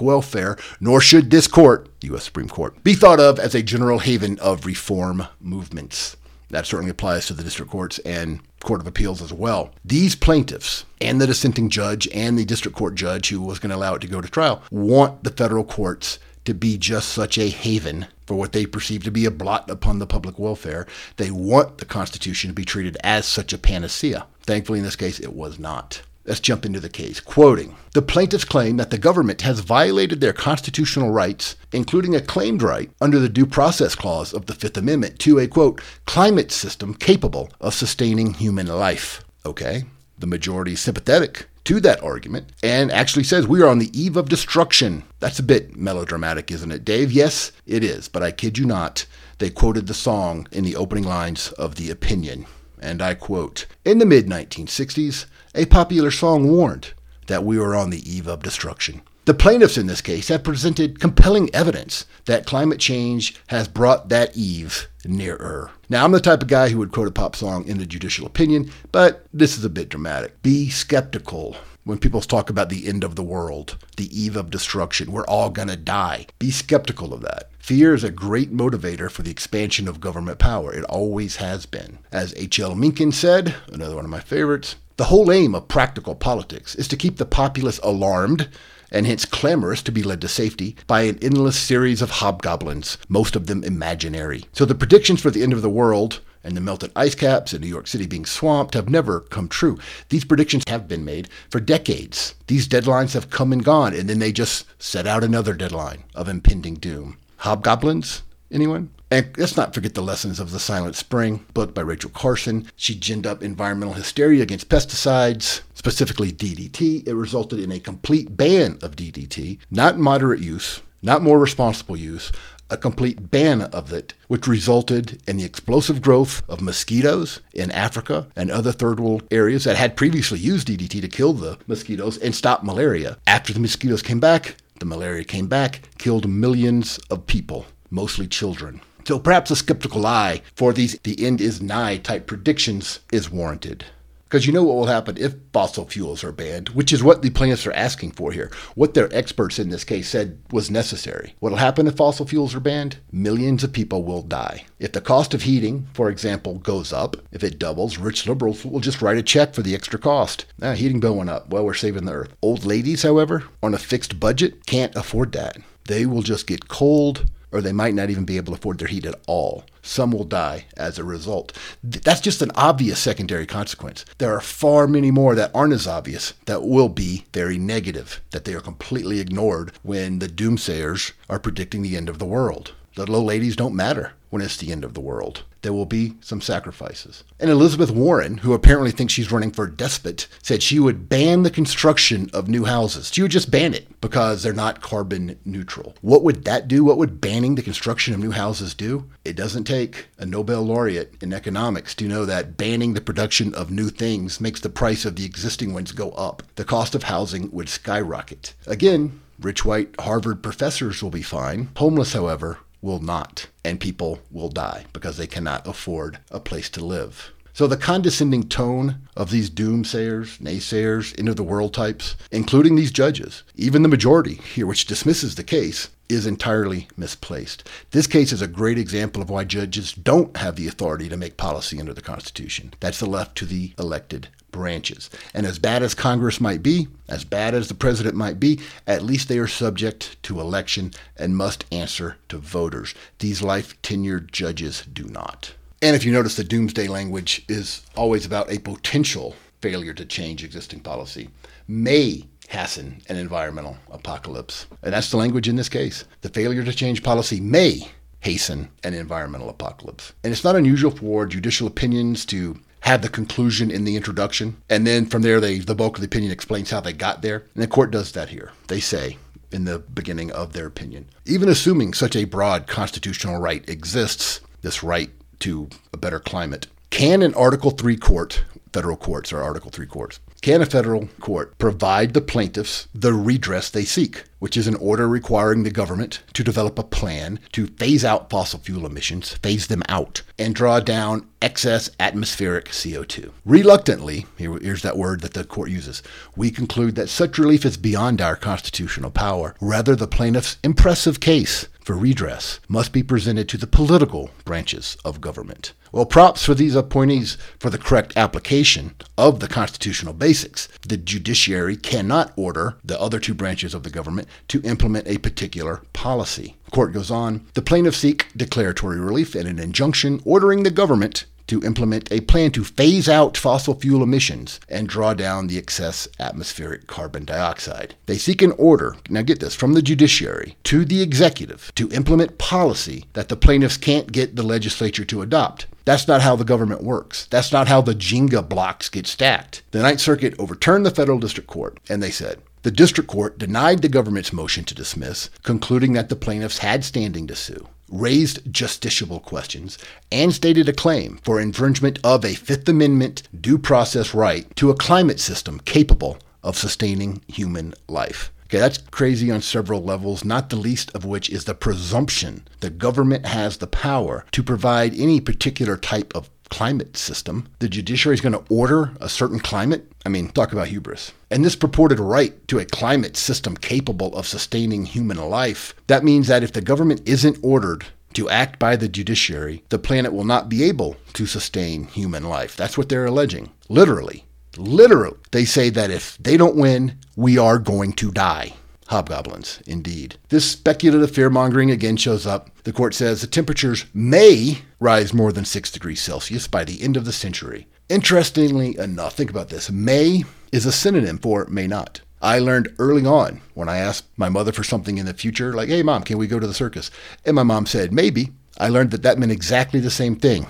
welfare, 0.00 0.56
nor 0.80 1.00
should 1.00 1.30
this 1.30 1.46
court, 1.46 1.88
the 2.00 2.08
U.S. 2.08 2.24
Supreme 2.24 2.48
Court, 2.48 2.82
be 2.82 2.94
thought 2.94 3.20
of 3.20 3.38
as 3.38 3.54
a 3.54 3.62
general 3.62 4.00
haven 4.00 4.38
of 4.40 4.64
reform 4.64 5.28
movements. 5.38 6.16
That 6.50 6.66
certainly 6.66 6.90
applies 6.90 7.26
to 7.26 7.34
the 7.34 7.44
district 7.44 7.70
courts 7.70 7.98
and 8.00 8.40
Court 8.60 8.80
of 8.80 8.86
Appeals 8.86 9.22
as 9.22 9.32
well. 9.32 9.70
These 9.84 10.16
plaintiffs 10.16 10.84
and 11.00 11.20
the 11.20 11.26
dissenting 11.26 11.70
judge 11.70 12.08
and 12.08 12.38
the 12.38 12.44
district 12.44 12.76
court 12.76 12.94
judge 12.94 13.28
who 13.28 13.40
was 13.40 13.58
going 13.58 13.70
to 13.70 13.76
allow 13.76 13.94
it 13.94 14.00
to 14.00 14.08
go 14.08 14.20
to 14.20 14.28
trial 14.28 14.62
want 14.70 15.24
the 15.24 15.30
federal 15.30 15.64
courts 15.64 16.18
to 16.44 16.54
be 16.54 16.76
just 16.76 17.10
such 17.10 17.38
a 17.38 17.48
haven 17.48 18.06
for 18.26 18.34
what 18.34 18.52
they 18.52 18.66
perceive 18.66 19.04
to 19.04 19.10
be 19.10 19.24
a 19.24 19.30
blot 19.30 19.70
upon 19.70 19.98
the 19.98 20.06
public 20.06 20.38
welfare. 20.38 20.86
They 21.16 21.30
want 21.30 21.78
the 21.78 21.84
Constitution 21.84 22.50
to 22.50 22.54
be 22.54 22.64
treated 22.64 22.96
as 23.02 23.26
such 23.26 23.52
a 23.52 23.58
panacea. 23.58 24.26
Thankfully, 24.42 24.78
in 24.78 24.84
this 24.84 24.96
case, 24.96 25.20
it 25.20 25.32
was 25.32 25.58
not. 25.58 26.02
Let's 26.30 26.38
jump 26.38 26.64
into 26.64 26.78
the 26.78 26.88
case. 26.88 27.18
Quoting 27.18 27.74
The 27.92 28.02
plaintiffs 28.02 28.44
claim 28.44 28.76
that 28.76 28.90
the 28.90 28.98
government 28.98 29.40
has 29.40 29.58
violated 29.58 30.20
their 30.20 30.32
constitutional 30.32 31.10
rights, 31.10 31.56
including 31.72 32.14
a 32.14 32.20
claimed 32.20 32.62
right 32.62 32.88
under 33.00 33.18
the 33.18 33.28
Due 33.28 33.46
Process 33.46 33.96
Clause 33.96 34.32
of 34.32 34.46
the 34.46 34.54
Fifth 34.54 34.76
Amendment 34.76 35.18
to 35.18 35.40
a 35.40 35.48
quote, 35.48 35.82
climate 36.06 36.52
system 36.52 36.94
capable 36.94 37.50
of 37.60 37.74
sustaining 37.74 38.34
human 38.34 38.68
life. 38.68 39.24
Okay, 39.44 39.82
the 40.20 40.28
majority 40.28 40.74
is 40.74 40.80
sympathetic 40.80 41.48
to 41.64 41.80
that 41.80 42.00
argument 42.00 42.52
and 42.62 42.92
actually 42.92 43.24
says 43.24 43.48
we 43.48 43.60
are 43.60 43.68
on 43.68 43.80
the 43.80 43.90
eve 44.00 44.16
of 44.16 44.28
destruction. 44.28 45.02
That's 45.18 45.40
a 45.40 45.42
bit 45.42 45.74
melodramatic, 45.74 46.52
isn't 46.52 46.70
it, 46.70 46.84
Dave? 46.84 47.10
Yes, 47.10 47.50
it 47.66 47.82
is, 47.82 48.06
but 48.06 48.22
I 48.22 48.30
kid 48.30 48.56
you 48.56 48.66
not. 48.66 49.04
They 49.38 49.50
quoted 49.50 49.88
the 49.88 49.94
song 49.94 50.46
in 50.52 50.62
the 50.62 50.76
opening 50.76 51.02
lines 51.02 51.50
of 51.58 51.74
The 51.74 51.90
Opinion. 51.90 52.46
And 52.80 53.02
I 53.02 53.14
quote 53.14 53.66
In 53.84 53.98
the 53.98 54.06
mid 54.06 54.26
1960s, 54.26 55.26
a 55.54 55.66
popular 55.66 56.10
song 56.10 56.50
warned 56.50 56.92
that 57.26 57.44
we 57.44 57.58
were 57.58 57.74
on 57.74 57.90
the 57.90 58.08
eve 58.10 58.26
of 58.26 58.42
destruction. 58.42 59.02
The 59.24 59.34
plaintiffs 59.34 59.76
in 59.76 59.86
this 59.86 60.00
case 60.00 60.28
have 60.28 60.42
presented 60.42 60.98
compelling 60.98 61.54
evidence 61.54 62.06
that 62.24 62.46
climate 62.46 62.80
change 62.80 63.36
has 63.48 63.68
brought 63.68 64.08
that 64.08 64.36
eve 64.36 64.88
nearer. 65.04 65.70
Now, 65.88 66.04
I'm 66.04 66.12
the 66.12 66.20
type 66.20 66.42
of 66.42 66.48
guy 66.48 66.70
who 66.70 66.78
would 66.78 66.92
quote 66.92 67.08
a 67.08 67.12
pop 67.12 67.36
song 67.36 67.66
in 67.66 67.80
a 67.80 67.86
judicial 67.86 68.26
opinion, 68.26 68.70
but 68.92 69.26
this 69.32 69.58
is 69.58 69.64
a 69.64 69.70
bit 69.70 69.88
dramatic. 69.88 70.42
Be 70.42 70.70
skeptical 70.70 71.56
when 71.84 71.98
people 71.98 72.20
talk 72.20 72.50
about 72.50 72.70
the 72.70 72.86
end 72.86 73.04
of 73.04 73.16
the 73.16 73.22
world, 73.22 73.76
the 73.96 74.08
eve 74.18 74.36
of 74.36 74.50
destruction. 74.50 75.12
We're 75.12 75.26
all 75.26 75.50
going 75.50 75.68
to 75.68 75.76
die. 75.76 76.26
Be 76.38 76.50
skeptical 76.50 77.12
of 77.12 77.20
that. 77.22 77.50
Fear 77.58 77.94
is 77.94 78.04
a 78.04 78.10
great 78.10 78.52
motivator 78.52 79.10
for 79.10 79.22
the 79.22 79.30
expansion 79.30 79.86
of 79.86 80.00
government 80.00 80.38
power. 80.38 80.72
It 80.72 80.84
always 80.84 81.36
has 81.36 81.66
been. 81.66 81.98
As 82.10 82.34
H.L. 82.36 82.74
Mencken 82.74 83.12
said, 83.12 83.54
another 83.68 83.96
one 83.96 84.04
of 84.04 84.10
my 84.10 84.20
favorites, 84.20 84.76
the 85.00 85.06
whole 85.06 85.32
aim 85.32 85.54
of 85.54 85.66
practical 85.66 86.14
politics 86.14 86.74
is 86.74 86.86
to 86.86 86.94
keep 86.94 87.16
the 87.16 87.24
populace 87.24 87.78
alarmed 87.82 88.50
and 88.92 89.06
hence 89.06 89.24
clamorous 89.24 89.80
to 89.80 89.90
be 89.90 90.02
led 90.02 90.20
to 90.20 90.28
safety 90.28 90.76
by 90.86 91.00
an 91.00 91.18
endless 91.22 91.58
series 91.58 92.02
of 92.02 92.10
hobgoblins, 92.10 92.98
most 93.08 93.34
of 93.34 93.46
them 93.46 93.64
imaginary. 93.64 94.44
So 94.52 94.66
the 94.66 94.74
predictions 94.74 95.22
for 95.22 95.30
the 95.30 95.42
end 95.42 95.54
of 95.54 95.62
the 95.62 95.70
world 95.70 96.20
and 96.44 96.54
the 96.54 96.60
melted 96.60 96.92
ice 96.94 97.14
caps 97.14 97.54
and 97.54 97.62
New 97.62 97.66
York 97.66 97.86
City 97.86 98.06
being 98.06 98.26
swamped 98.26 98.74
have 98.74 98.90
never 98.90 99.20
come 99.20 99.48
true. 99.48 99.78
These 100.10 100.26
predictions 100.26 100.64
have 100.66 100.86
been 100.86 101.06
made 101.06 101.30
for 101.48 101.60
decades. 101.60 102.34
These 102.48 102.68
deadlines 102.68 103.14
have 103.14 103.30
come 103.30 103.54
and 103.54 103.64
gone, 103.64 103.94
and 103.94 104.06
then 104.06 104.18
they 104.18 104.32
just 104.32 104.66
set 104.78 105.06
out 105.06 105.24
another 105.24 105.54
deadline 105.54 106.04
of 106.14 106.28
impending 106.28 106.74
doom. 106.74 107.16
Hobgoblins? 107.38 108.22
Anyone? 108.50 108.90
And 109.12 109.36
let's 109.36 109.56
not 109.56 109.74
forget 109.74 109.94
the 109.94 110.02
lessons 110.02 110.38
of 110.38 110.52
The 110.52 110.60
Silent 110.60 110.94
Spring, 110.94 111.44
book 111.52 111.74
by 111.74 111.80
Rachel 111.80 112.10
Carson. 112.10 112.70
She 112.76 112.94
ginned 112.94 113.26
up 113.26 113.42
environmental 113.42 113.94
hysteria 113.94 114.40
against 114.40 114.68
pesticides, 114.68 115.62
specifically 115.74 116.30
DDT. 116.30 117.08
It 117.08 117.14
resulted 117.14 117.58
in 117.58 117.72
a 117.72 117.80
complete 117.80 118.36
ban 118.36 118.78
of 118.82 118.94
DDT, 118.94 119.58
not 119.68 119.98
moderate 119.98 120.38
use, 120.38 120.80
not 121.02 121.24
more 121.24 121.40
responsible 121.40 121.96
use, 121.96 122.30
a 122.70 122.76
complete 122.76 123.32
ban 123.32 123.62
of 123.62 123.92
it, 123.92 124.14
which 124.28 124.46
resulted 124.46 125.20
in 125.26 125.38
the 125.38 125.44
explosive 125.44 126.00
growth 126.00 126.48
of 126.48 126.60
mosquitoes 126.60 127.40
in 127.52 127.72
Africa 127.72 128.28
and 128.36 128.48
other 128.48 128.70
third 128.70 129.00
world 129.00 129.24
areas 129.32 129.64
that 129.64 129.74
had 129.74 129.96
previously 129.96 130.38
used 130.38 130.68
DDT 130.68 131.00
to 131.00 131.08
kill 131.08 131.32
the 131.32 131.58
mosquitoes 131.66 132.16
and 132.18 132.32
stop 132.32 132.62
malaria. 132.62 133.18
After 133.26 133.52
the 133.52 133.58
mosquitoes 133.58 134.02
came 134.02 134.20
back, 134.20 134.54
the 134.78 134.86
malaria 134.86 135.24
came 135.24 135.48
back, 135.48 135.80
killed 135.98 136.28
millions 136.28 136.98
of 137.10 137.26
people, 137.26 137.66
mostly 137.90 138.28
children. 138.28 138.80
So 139.10 139.18
perhaps 139.18 139.50
a 139.50 139.56
skeptical 139.56 140.06
eye 140.06 140.40
for 140.54 140.72
these 140.72 140.96
the 141.00 141.26
end 141.26 141.40
is 141.40 141.60
nigh 141.60 141.96
type 141.96 142.28
predictions 142.28 143.00
is 143.10 143.28
warranted. 143.28 143.86
Because 144.22 144.46
you 144.46 144.52
know 144.52 144.62
what 144.62 144.76
will 144.76 144.86
happen 144.86 145.16
if 145.18 145.34
fossil 145.52 145.84
fuels 145.84 146.22
are 146.22 146.30
banned, 146.30 146.68
which 146.68 146.92
is 146.92 147.02
what 147.02 147.20
the 147.20 147.30
plaintiffs 147.30 147.66
are 147.66 147.72
asking 147.72 148.12
for 148.12 148.30
here. 148.30 148.52
What 148.76 148.94
their 148.94 149.12
experts 149.12 149.58
in 149.58 149.70
this 149.70 149.82
case 149.82 150.08
said 150.08 150.38
was 150.52 150.70
necessary. 150.70 151.34
What 151.40 151.50
will 151.50 151.58
happen 151.58 151.88
if 151.88 151.96
fossil 151.96 152.24
fuels 152.24 152.54
are 152.54 152.60
banned? 152.60 152.98
Millions 153.10 153.64
of 153.64 153.72
people 153.72 154.04
will 154.04 154.22
die. 154.22 154.64
If 154.78 154.92
the 154.92 155.00
cost 155.00 155.34
of 155.34 155.42
heating, 155.42 155.88
for 155.92 156.08
example, 156.08 156.58
goes 156.58 156.92
up, 156.92 157.16
if 157.32 157.42
it 157.42 157.58
doubles, 157.58 157.98
rich 157.98 158.28
liberals 158.28 158.64
will 158.64 158.78
just 158.78 159.02
write 159.02 159.18
a 159.18 159.24
check 159.24 159.54
for 159.54 159.62
the 159.62 159.74
extra 159.74 159.98
cost. 159.98 160.44
Ah, 160.62 160.74
heating 160.74 161.00
bill 161.00 161.16
went 161.16 161.30
up. 161.30 161.50
Well, 161.50 161.64
we're 161.64 161.74
saving 161.74 162.04
the 162.04 162.12
earth. 162.12 162.32
Old 162.42 162.64
ladies, 162.64 163.02
however, 163.02 163.42
on 163.60 163.74
a 163.74 163.78
fixed 163.78 164.20
budget, 164.20 164.66
can't 164.66 164.94
afford 164.94 165.32
that. 165.32 165.56
They 165.86 166.06
will 166.06 166.22
just 166.22 166.46
get 166.46 166.68
cold 166.68 167.26
or 167.52 167.60
they 167.60 167.72
might 167.72 167.94
not 167.94 168.10
even 168.10 168.24
be 168.24 168.36
able 168.36 168.52
to 168.52 168.58
afford 168.58 168.78
their 168.78 168.88
heat 168.88 169.06
at 169.06 169.20
all. 169.26 169.64
Some 169.82 170.12
will 170.12 170.24
die 170.24 170.66
as 170.76 170.98
a 170.98 171.04
result. 171.04 171.56
That's 171.82 172.20
just 172.20 172.42
an 172.42 172.52
obvious 172.54 172.98
secondary 172.98 173.46
consequence. 173.46 174.04
There 174.18 174.34
are 174.34 174.40
far 174.40 174.86
many 174.86 175.10
more 175.10 175.34
that 175.34 175.50
aren't 175.54 175.72
as 175.72 175.86
obvious 175.86 176.34
that 176.46 176.62
will 176.62 176.88
be 176.88 177.24
very 177.32 177.58
negative, 177.58 178.20
that 178.30 178.44
they 178.44 178.54
are 178.54 178.60
completely 178.60 179.20
ignored 179.20 179.72
when 179.82 180.18
the 180.18 180.28
doomsayers 180.28 181.12
are 181.28 181.38
predicting 181.38 181.82
the 181.82 181.96
end 181.96 182.08
of 182.08 182.18
the 182.18 182.26
world. 182.26 182.74
The 182.94 183.10
low 183.10 183.22
ladies 183.22 183.56
don't 183.56 183.74
matter 183.74 184.12
when 184.30 184.42
it's 184.42 184.56
the 184.56 184.72
end 184.72 184.84
of 184.84 184.94
the 184.94 185.00
world. 185.00 185.44
There 185.62 185.72
will 185.72 185.86
be 185.86 186.14
some 186.20 186.40
sacrifices. 186.40 187.24
And 187.38 187.50
Elizabeth 187.50 187.90
Warren, 187.90 188.38
who 188.38 188.54
apparently 188.54 188.90
thinks 188.90 189.12
she's 189.12 189.32
running 189.32 189.50
for 189.50 189.66
despot, 189.66 190.26
said 190.42 190.62
she 190.62 190.78
would 190.78 191.08
ban 191.08 191.42
the 191.42 191.50
construction 191.50 192.30
of 192.32 192.48
new 192.48 192.64
houses. 192.64 193.10
She 193.12 193.22
would 193.22 193.30
just 193.30 193.50
ban 193.50 193.74
it 193.74 194.00
because 194.00 194.42
they're 194.42 194.52
not 194.52 194.80
carbon 194.80 195.38
neutral. 195.44 195.94
What 196.00 196.22
would 196.22 196.44
that 196.44 196.68
do? 196.68 196.84
What 196.84 196.98
would 196.98 197.20
banning 197.20 197.54
the 197.54 197.62
construction 197.62 198.14
of 198.14 198.20
new 198.20 198.30
houses 198.30 198.74
do? 198.74 199.10
It 199.24 199.36
doesn't 199.36 199.64
take 199.64 200.06
a 200.18 200.24
Nobel 200.24 200.62
laureate 200.62 201.14
in 201.22 201.32
economics 201.32 201.94
to 201.96 202.08
know 202.08 202.24
that 202.24 202.56
banning 202.56 202.94
the 202.94 203.00
production 203.00 203.54
of 203.54 203.70
new 203.70 203.90
things 203.90 204.40
makes 204.40 204.60
the 204.60 204.70
price 204.70 205.04
of 205.04 205.16
the 205.16 205.24
existing 205.24 205.74
ones 205.74 205.92
go 205.92 206.10
up. 206.12 206.42
The 206.56 206.64
cost 206.64 206.94
of 206.94 207.04
housing 207.04 207.50
would 207.50 207.68
skyrocket. 207.68 208.54
Again, 208.66 209.20
rich 209.38 209.64
white 209.64 209.94
Harvard 210.00 210.42
professors 210.42 211.02
will 211.02 211.10
be 211.10 211.22
fine. 211.22 211.68
Homeless, 211.76 212.12
however, 212.12 212.58
will 212.82 213.00
not, 213.00 213.46
and 213.64 213.80
people 213.80 214.20
will 214.30 214.48
die 214.48 214.84
because 214.92 215.16
they 215.16 215.26
cannot 215.26 215.66
afford 215.66 216.18
a 216.30 216.40
place 216.40 216.70
to 216.70 216.84
live. 216.84 217.32
So 217.52 217.66
the 217.66 217.76
condescending 217.76 218.48
tone 218.48 219.00
of 219.16 219.30
these 219.30 219.50
doomsayers, 219.50 220.38
naysayers, 220.38 221.18
end 221.18 221.28
of 221.28 221.36
the 221.36 221.42
world 221.42 221.74
types, 221.74 222.16
including 222.30 222.76
these 222.76 222.92
judges, 222.92 223.42
even 223.54 223.82
the 223.82 223.88
majority 223.88 224.34
here 224.34 224.66
which 224.66 224.86
dismisses 224.86 225.34
the 225.34 225.44
case, 225.44 225.90
is 226.08 226.26
entirely 226.26 226.88
misplaced. 226.96 227.68
This 227.90 228.06
case 228.06 228.32
is 228.32 228.42
a 228.42 228.48
great 228.48 228.78
example 228.78 229.20
of 229.20 229.30
why 229.30 229.44
judges 229.44 229.92
don't 229.92 230.36
have 230.36 230.56
the 230.56 230.68
authority 230.68 231.08
to 231.08 231.16
make 231.16 231.36
policy 231.36 231.78
under 231.78 231.92
the 231.92 232.00
Constitution. 232.00 232.72
That's 232.80 233.02
left 233.02 233.36
to 233.38 233.44
the 233.44 233.74
elected 233.78 234.28
branches. 234.52 235.10
And 235.34 235.46
as 235.46 235.58
bad 235.58 235.82
as 235.82 235.94
Congress 235.94 236.40
might 236.40 236.62
be, 236.62 236.88
as 237.08 237.24
bad 237.24 237.54
as 237.54 237.68
the 237.68 237.74
president 237.74 238.14
might 238.14 238.40
be, 238.40 238.60
at 238.86 239.02
least 239.02 239.28
they 239.28 239.38
are 239.38 239.46
subject 239.46 240.22
to 240.24 240.40
election 240.40 240.92
and 241.16 241.36
must 241.36 241.64
answer 241.72 242.16
to 242.28 242.38
voters. 242.38 242.94
These 243.18 243.42
life 243.42 243.80
tenured 243.82 244.30
judges 244.30 244.84
do 244.92 245.04
not. 245.04 245.54
And 245.82 245.96
if 245.96 246.04
you 246.04 246.12
notice, 246.12 246.36
the 246.36 246.44
doomsday 246.44 246.88
language 246.88 247.44
is 247.48 247.82
always 247.96 248.26
about 248.26 248.52
a 248.52 248.58
potential 248.58 249.34
failure 249.60 249.94
to 249.94 250.04
change 250.04 250.44
existing 250.44 250.80
policy. 250.80 251.30
May 251.66 252.24
hasten 252.48 253.00
an 253.08 253.16
environmental 253.16 253.78
apocalypse. 253.90 254.66
And 254.82 254.92
that's 254.92 255.10
the 255.10 255.16
language 255.16 255.48
in 255.48 255.56
this 255.56 255.68
case. 255.68 256.04
The 256.22 256.28
failure 256.28 256.64
to 256.64 256.72
change 256.72 257.02
policy 257.02 257.40
may 257.40 257.88
hasten 258.20 258.68
an 258.84 258.92
environmental 258.92 259.48
apocalypse. 259.48 260.12
And 260.24 260.32
it's 260.32 260.44
not 260.44 260.56
unusual 260.56 260.90
for 260.90 261.26
judicial 261.26 261.66
opinions 261.66 262.26
to 262.26 262.58
have 262.80 263.02
the 263.02 263.08
conclusion 263.08 263.70
in 263.70 263.84
the 263.84 263.96
introduction, 263.96 264.56
and 264.68 264.86
then 264.86 265.06
from 265.06 265.22
there, 265.22 265.40
they 265.40 265.58
the 265.58 265.74
bulk 265.74 265.96
of 265.96 266.00
the 266.00 266.06
opinion 266.06 266.32
explains 266.32 266.70
how 266.70 266.80
they 266.80 266.92
got 266.92 267.22
there. 267.22 267.44
And 267.54 267.62
the 267.62 267.68
court 267.68 267.90
does 267.90 268.12
that 268.12 268.30
here. 268.30 268.52
They 268.68 268.80
say 268.80 269.18
in 269.52 269.64
the 269.64 269.78
beginning 269.78 270.30
of 270.30 270.52
their 270.52 270.66
opinion, 270.66 271.08
even 271.26 271.48
assuming 271.48 271.92
such 271.92 272.16
a 272.16 272.24
broad 272.24 272.66
constitutional 272.66 273.40
right 273.40 273.68
exists, 273.68 274.40
this 274.62 274.82
right 274.82 275.10
to 275.40 275.68
a 275.92 275.96
better 275.96 276.20
climate, 276.20 276.66
can 276.90 277.22
an 277.22 277.34
Article 277.34 277.70
3 277.70 277.96
court 277.96 278.44
federal 278.72 278.96
courts 278.96 279.32
or 279.32 279.42
Article 279.42 279.70
3 279.70 279.86
courts. 279.86 280.20
Can 280.42 280.62
a 280.62 280.66
federal 280.66 281.08
court 281.20 281.58
provide 281.58 282.14
the 282.14 282.20
plaintiffs 282.20 282.88
the 282.94 283.12
redress 283.12 283.70
they 283.70 283.84
seek, 283.84 284.24
which 284.40 284.56
is 284.56 284.66
an 284.66 284.74
order 284.76 285.08
requiring 285.08 285.62
the 285.62 285.70
government 285.70 286.22
to 286.32 286.42
develop 286.42 286.78
a 286.78 286.82
plan 286.82 287.38
to 287.52 287.68
phase 287.68 288.04
out 288.04 288.28
fossil 288.28 288.58
fuel 288.58 288.84
emissions, 288.84 289.34
phase 289.34 289.68
them 289.68 289.82
out, 289.88 290.22
and 290.38 290.54
draw 290.54 290.80
down 290.80 291.28
excess 291.40 291.88
atmospheric 292.00 292.70
CO2? 292.70 293.30
Reluctantly, 293.44 294.26
here, 294.36 294.58
here's 294.58 294.82
that 294.82 294.98
word 294.98 295.20
that 295.20 295.34
the 295.34 295.44
court 295.44 295.70
uses, 295.70 296.02
we 296.34 296.50
conclude 296.50 296.96
that 296.96 297.08
such 297.08 297.38
relief 297.38 297.64
is 297.64 297.76
beyond 297.76 298.20
our 298.20 298.34
constitutional 298.34 299.10
power. 299.10 299.54
Rather, 299.60 299.94
the 299.94 300.08
plaintiff's 300.08 300.56
impressive 300.64 301.20
case 301.20 301.68
for 301.84 301.96
redress 301.96 302.60
must 302.68 302.92
be 302.92 303.02
presented 303.02 303.48
to 303.48 303.56
the 303.56 303.66
political 303.66 304.30
branches 304.44 304.96
of 305.04 305.20
government. 305.20 305.72
Well, 305.92 306.06
props 306.06 306.44
for 306.44 306.54
these 306.54 306.76
appointees 306.76 307.36
for 307.58 307.68
the 307.68 307.78
correct 307.78 308.16
application 308.16 308.94
of 309.18 309.40
the 309.40 309.48
constitutional 309.48 310.14
basics. 310.14 310.68
The 310.86 310.96
judiciary 310.96 311.76
cannot 311.76 312.32
order 312.36 312.76
the 312.84 313.00
other 313.00 313.18
two 313.18 313.34
branches 313.34 313.74
of 313.74 313.82
the 313.82 313.90
government 313.90 314.28
to 314.48 314.62
implement 314.62 315.06
a 315.06 315.18
particular 315.18 315.82
policy. 315.92 316.56
Court 316.70 316.92
goes 316.92 317.10
on 317.10 317.46
the 317.54 317.62
plaintiffs 317.62 317.98
seek 317.98 318.26
declaratory 318.36 319.00
relief 319.00 319.34
and 319.34 319.48
an 319.48 319.58
injunction 319.58 320.20
ordering 320.24 320.62
the 320.62 320.70
government 320.70 321.24
to 321.50 321.64
implement 321.64 322.12
a 322.12 322.20
plan 322.20 322.52
to 322.52 322.62
phase 322.62 323.08
out 323.08 323.36
fossil 323.36 323.74
fuel 323.74 324.04
emissions 324.04 324.60
and 324.68 324.88
draw 324.88 325.12
down 325.12 325.48
the 325.48 325.58
excess 325.58 326.06
atmospheric 326.20 326.86
carbon 326.86 327.24
dioxide. 327.24 327.96
They 328.06 328.18
seek 328.18 328.40
an 328.40 328.52
order, 328.52 328.94
now 329.08 329.22
get 329.22 329.40
this, 329.40 329.56
from 329.56 329.72
the 329.72 329.82
judiciary 329.82 330.56
to 330.64 330.84
the 330.84 331.02
executive 331.02 331.72
to 331.74 331.90
implement 331.90 332.38
policy 332.38 333.06
that 333.14 333.28
the 333.28 333.36
plaintiffs 333.36 333.76
can't 333.76 334.12
get 334.12 334.36
the 334.36 334.44
legislature 334.44 335.04
to 335.06 335.22
adopt. 335.22 335.66
That's 335.84 336.06
not 336.06 336.22
how 336.22 336.36
the 336.36 336.44
government 336.44 336.84
works. 336.84 337.26
That's 337.30 337.50
not 337.50 337.66
how 337.66 337.80
the 337.80 337.96
Jenga 337.96 338.48
blocks 338.48 338.88
get 338.88 339.08
stacked. 339.08 339.64
The 339.72 339.82
Ninth 339.82 340.00
Circuit 340.00 340.36
overturned 340.38 340.86
the 340.86 340.92
federal 340.92 341.18
district 341.18 341.48
court, 341.48 341.80
and 341.88 342.00
they 342.00 342.12
said, 342.12 342.40
the 342.62 342.70
district 342.70 343.08
court 343.08 343.38
denied 343.38 343.82
the 343.82 343.88
government's 343.88 344.32
motion 344.32 344.64
to 344.64 344.74
dismiss, 344.74 345.30
concluding 345.42 345.92
that 345.94 346.08
the 346.08 346.16
plaintiffs 346.16 346.58
had 346.58 346.84
standing 346.84 347.26
to 347.26 347.34
sue 347.34 347.66
raised 347.90 348.44
justiciable 348.52 349.22
questions, 349.22 349.76
and 350.10 350.32
stated 350.32 350.68
a 350.68 350.72
claim 350.72 351.18
for 351.22 351.40
infringement 351.40 351.98
of 352.04 352.24
a 352.24 352.34
Fifth 352.34 352.68
Amendment 352.68 353.22
due 353.38 353.58
process 353.58 354.14
right 354.14 354.54
to 354.56 354.70
a 354.70 354.76
climate 354.76 355.20
system 355.20 355.60
capable 355.60 356.18
of 356.42 356.56
sustaining 356.56 357.20
human 357.28 357.74
life. 357.88 358.32
Okay, 358.44 358.58
that's 358.58 358.78
crazy 358.78 359.30
on 359.30 359.42
several 359.42 359.82
levels, 359.82 360.24
not 360.24 360.50
the 360.50 360.56
least 360.56 360.92
of 360.94 361.04
which 361.04 361.30
is 361.30 361.44
the 361.44 361.54
presumption 361.54 362.48
the 362.60 362.70
government 362.70 363.26
has 363.26 363.58
the 363.58 363.66
power 363.66 364.24
to 364.32 364.42
provide 364.42 364.92
any 364.98 365.20
particular 365.20 365.76
type 365.76 366.12
of 366.16 366.28
climate 366.50 366.96
system. 366.96 367.48
The 367.60 367.68
judiciary 367.68 368.14
is 368.14 368.20
going 368.20 368.32
to 368.32 368.44
order 368.48 368.92
a 369.00 369.08
certain 369.08 369.38
climate. 369.40 369.90
I 370.04 370.08
mean, 370.08 370.28
talk 370.28 370.52
about 370.52 370.68
hubris. 370.68 371.12
And 371.30 371.44
this 371.44 371.56
purported 371.56 372.00
right 372.00 372.46
to 372.48 372.58
a 372.58 372.64
climate 372.64 373.16
system 373.16 373.56
capable 373.56 374.14
of 374.16 374.26
sustaining 374.26 374.84
human 374.84 375.16
life, 375.16 375.74
that 375.86 376.04
means 376.04 376.26
that 376.26 376.42
if 376.42 376.52
the 376.52 376.60
government 376.60 377.02
isn't 377.06 377.38
ordered 377.42 377.86
to 378.14 378.28
act 378.28 378.58
by 378.58 378.76
the 378.76 378.88
judiciary, 378.88 379.62
the 379.68 379.78
planet 379.78 380.12
will 380.12 380.24
not 380.24 380.48
be 380.48 380.64
able 380.64 380.96
to 381.12 381.26
sustain 381.26 381.84
human 381.84 382.24
life. 382.24 382.56
That's 382.56 382.76
what 382.76 382.88
they're 382.88 383.06
alleging. 383.06 383.50
Literally. 383.68 384.24
Literally. 384.56 385.16
They 385.30 385.44
say 385.44 385.70
that 385.70 385.90
if 385.90 386.18
they 386.18 386.36
don't 386.36 386.56
win, 386.56 386.98
we 387.14 387.38
are 387.38 387.58
going 387.58 387.92
to 387.94 388.10
die. 388.10 388.54
Hobgoblins, 388.90 389.62
indeed. 389.68 390.16
This 390.30 390.50
speculative 390.50 391.12
fear 391.12 391.30
mongering 391.30 391.70
again 391.70 391.96
shows 391.96 392.26
up. 392.26 392.50
The 392.64 392.72
court 392.72 392.92
says 392.92 393.20
the 393.20 393.28
temperatures 393.28 393.84
may 393.94 394.62
rise 394.80 395.14
more 395.14 395.32
than 395.32 395.44
6 395.44 395.70
degrees 395.70 396.02
Celsius 396.02 396.48
by 396.48 396.64
the 396.64 396.82
end 396.82 396.96
of 396.96 397.04
the 397.04 397.12
century. 397.12 397.68
Interestingly 397.88 398.76
enough, 398.76 399.14
think 399.14 399.30
about 399.30 399.48
this 399.48 399.70
may 399.70 400.24
is 400.50 400.66
a 400.66 400.72
synonym 400.72 401.18
for 401.18 401.46
may 401.46 401.68
not. 401.68 402.00
I 402.20 402.40
learned 402.40 402.74
early 402.80 403.06
on 403.06 403.40
when 403.54 403.68
I 403.68 403.78
asked 403.78 404.06
my 404.16 404.28
mother 404.28 404.50
for 404.50 404.64
something 404.64 404.98
in 404.98 405.06
the 405.06 405.14
future, 405.14 405.54
like, 405.54 405.68
hey, 405.68 405.84
mom, 405.84 406.02
can 406.02 406.18
we 406.18 406.26
go 406.26 406.40
to 406.40 406.46
the 406.46 406.52
circus? 406.52 406.90
And 407.24 407.36
my 407.36 407.44
mom 407.44 407.66
said, 407.66 407.92
maybe. 407.92 408.30
I 408.58 408.68
learned 408.70 408.90
that 408.90 409.02
that 409.04 409.18
meant 409.18 409.30
exactly 409.30 409.78
the 409.78 409.90
same 409.90 410.16
thing 410.16 410.48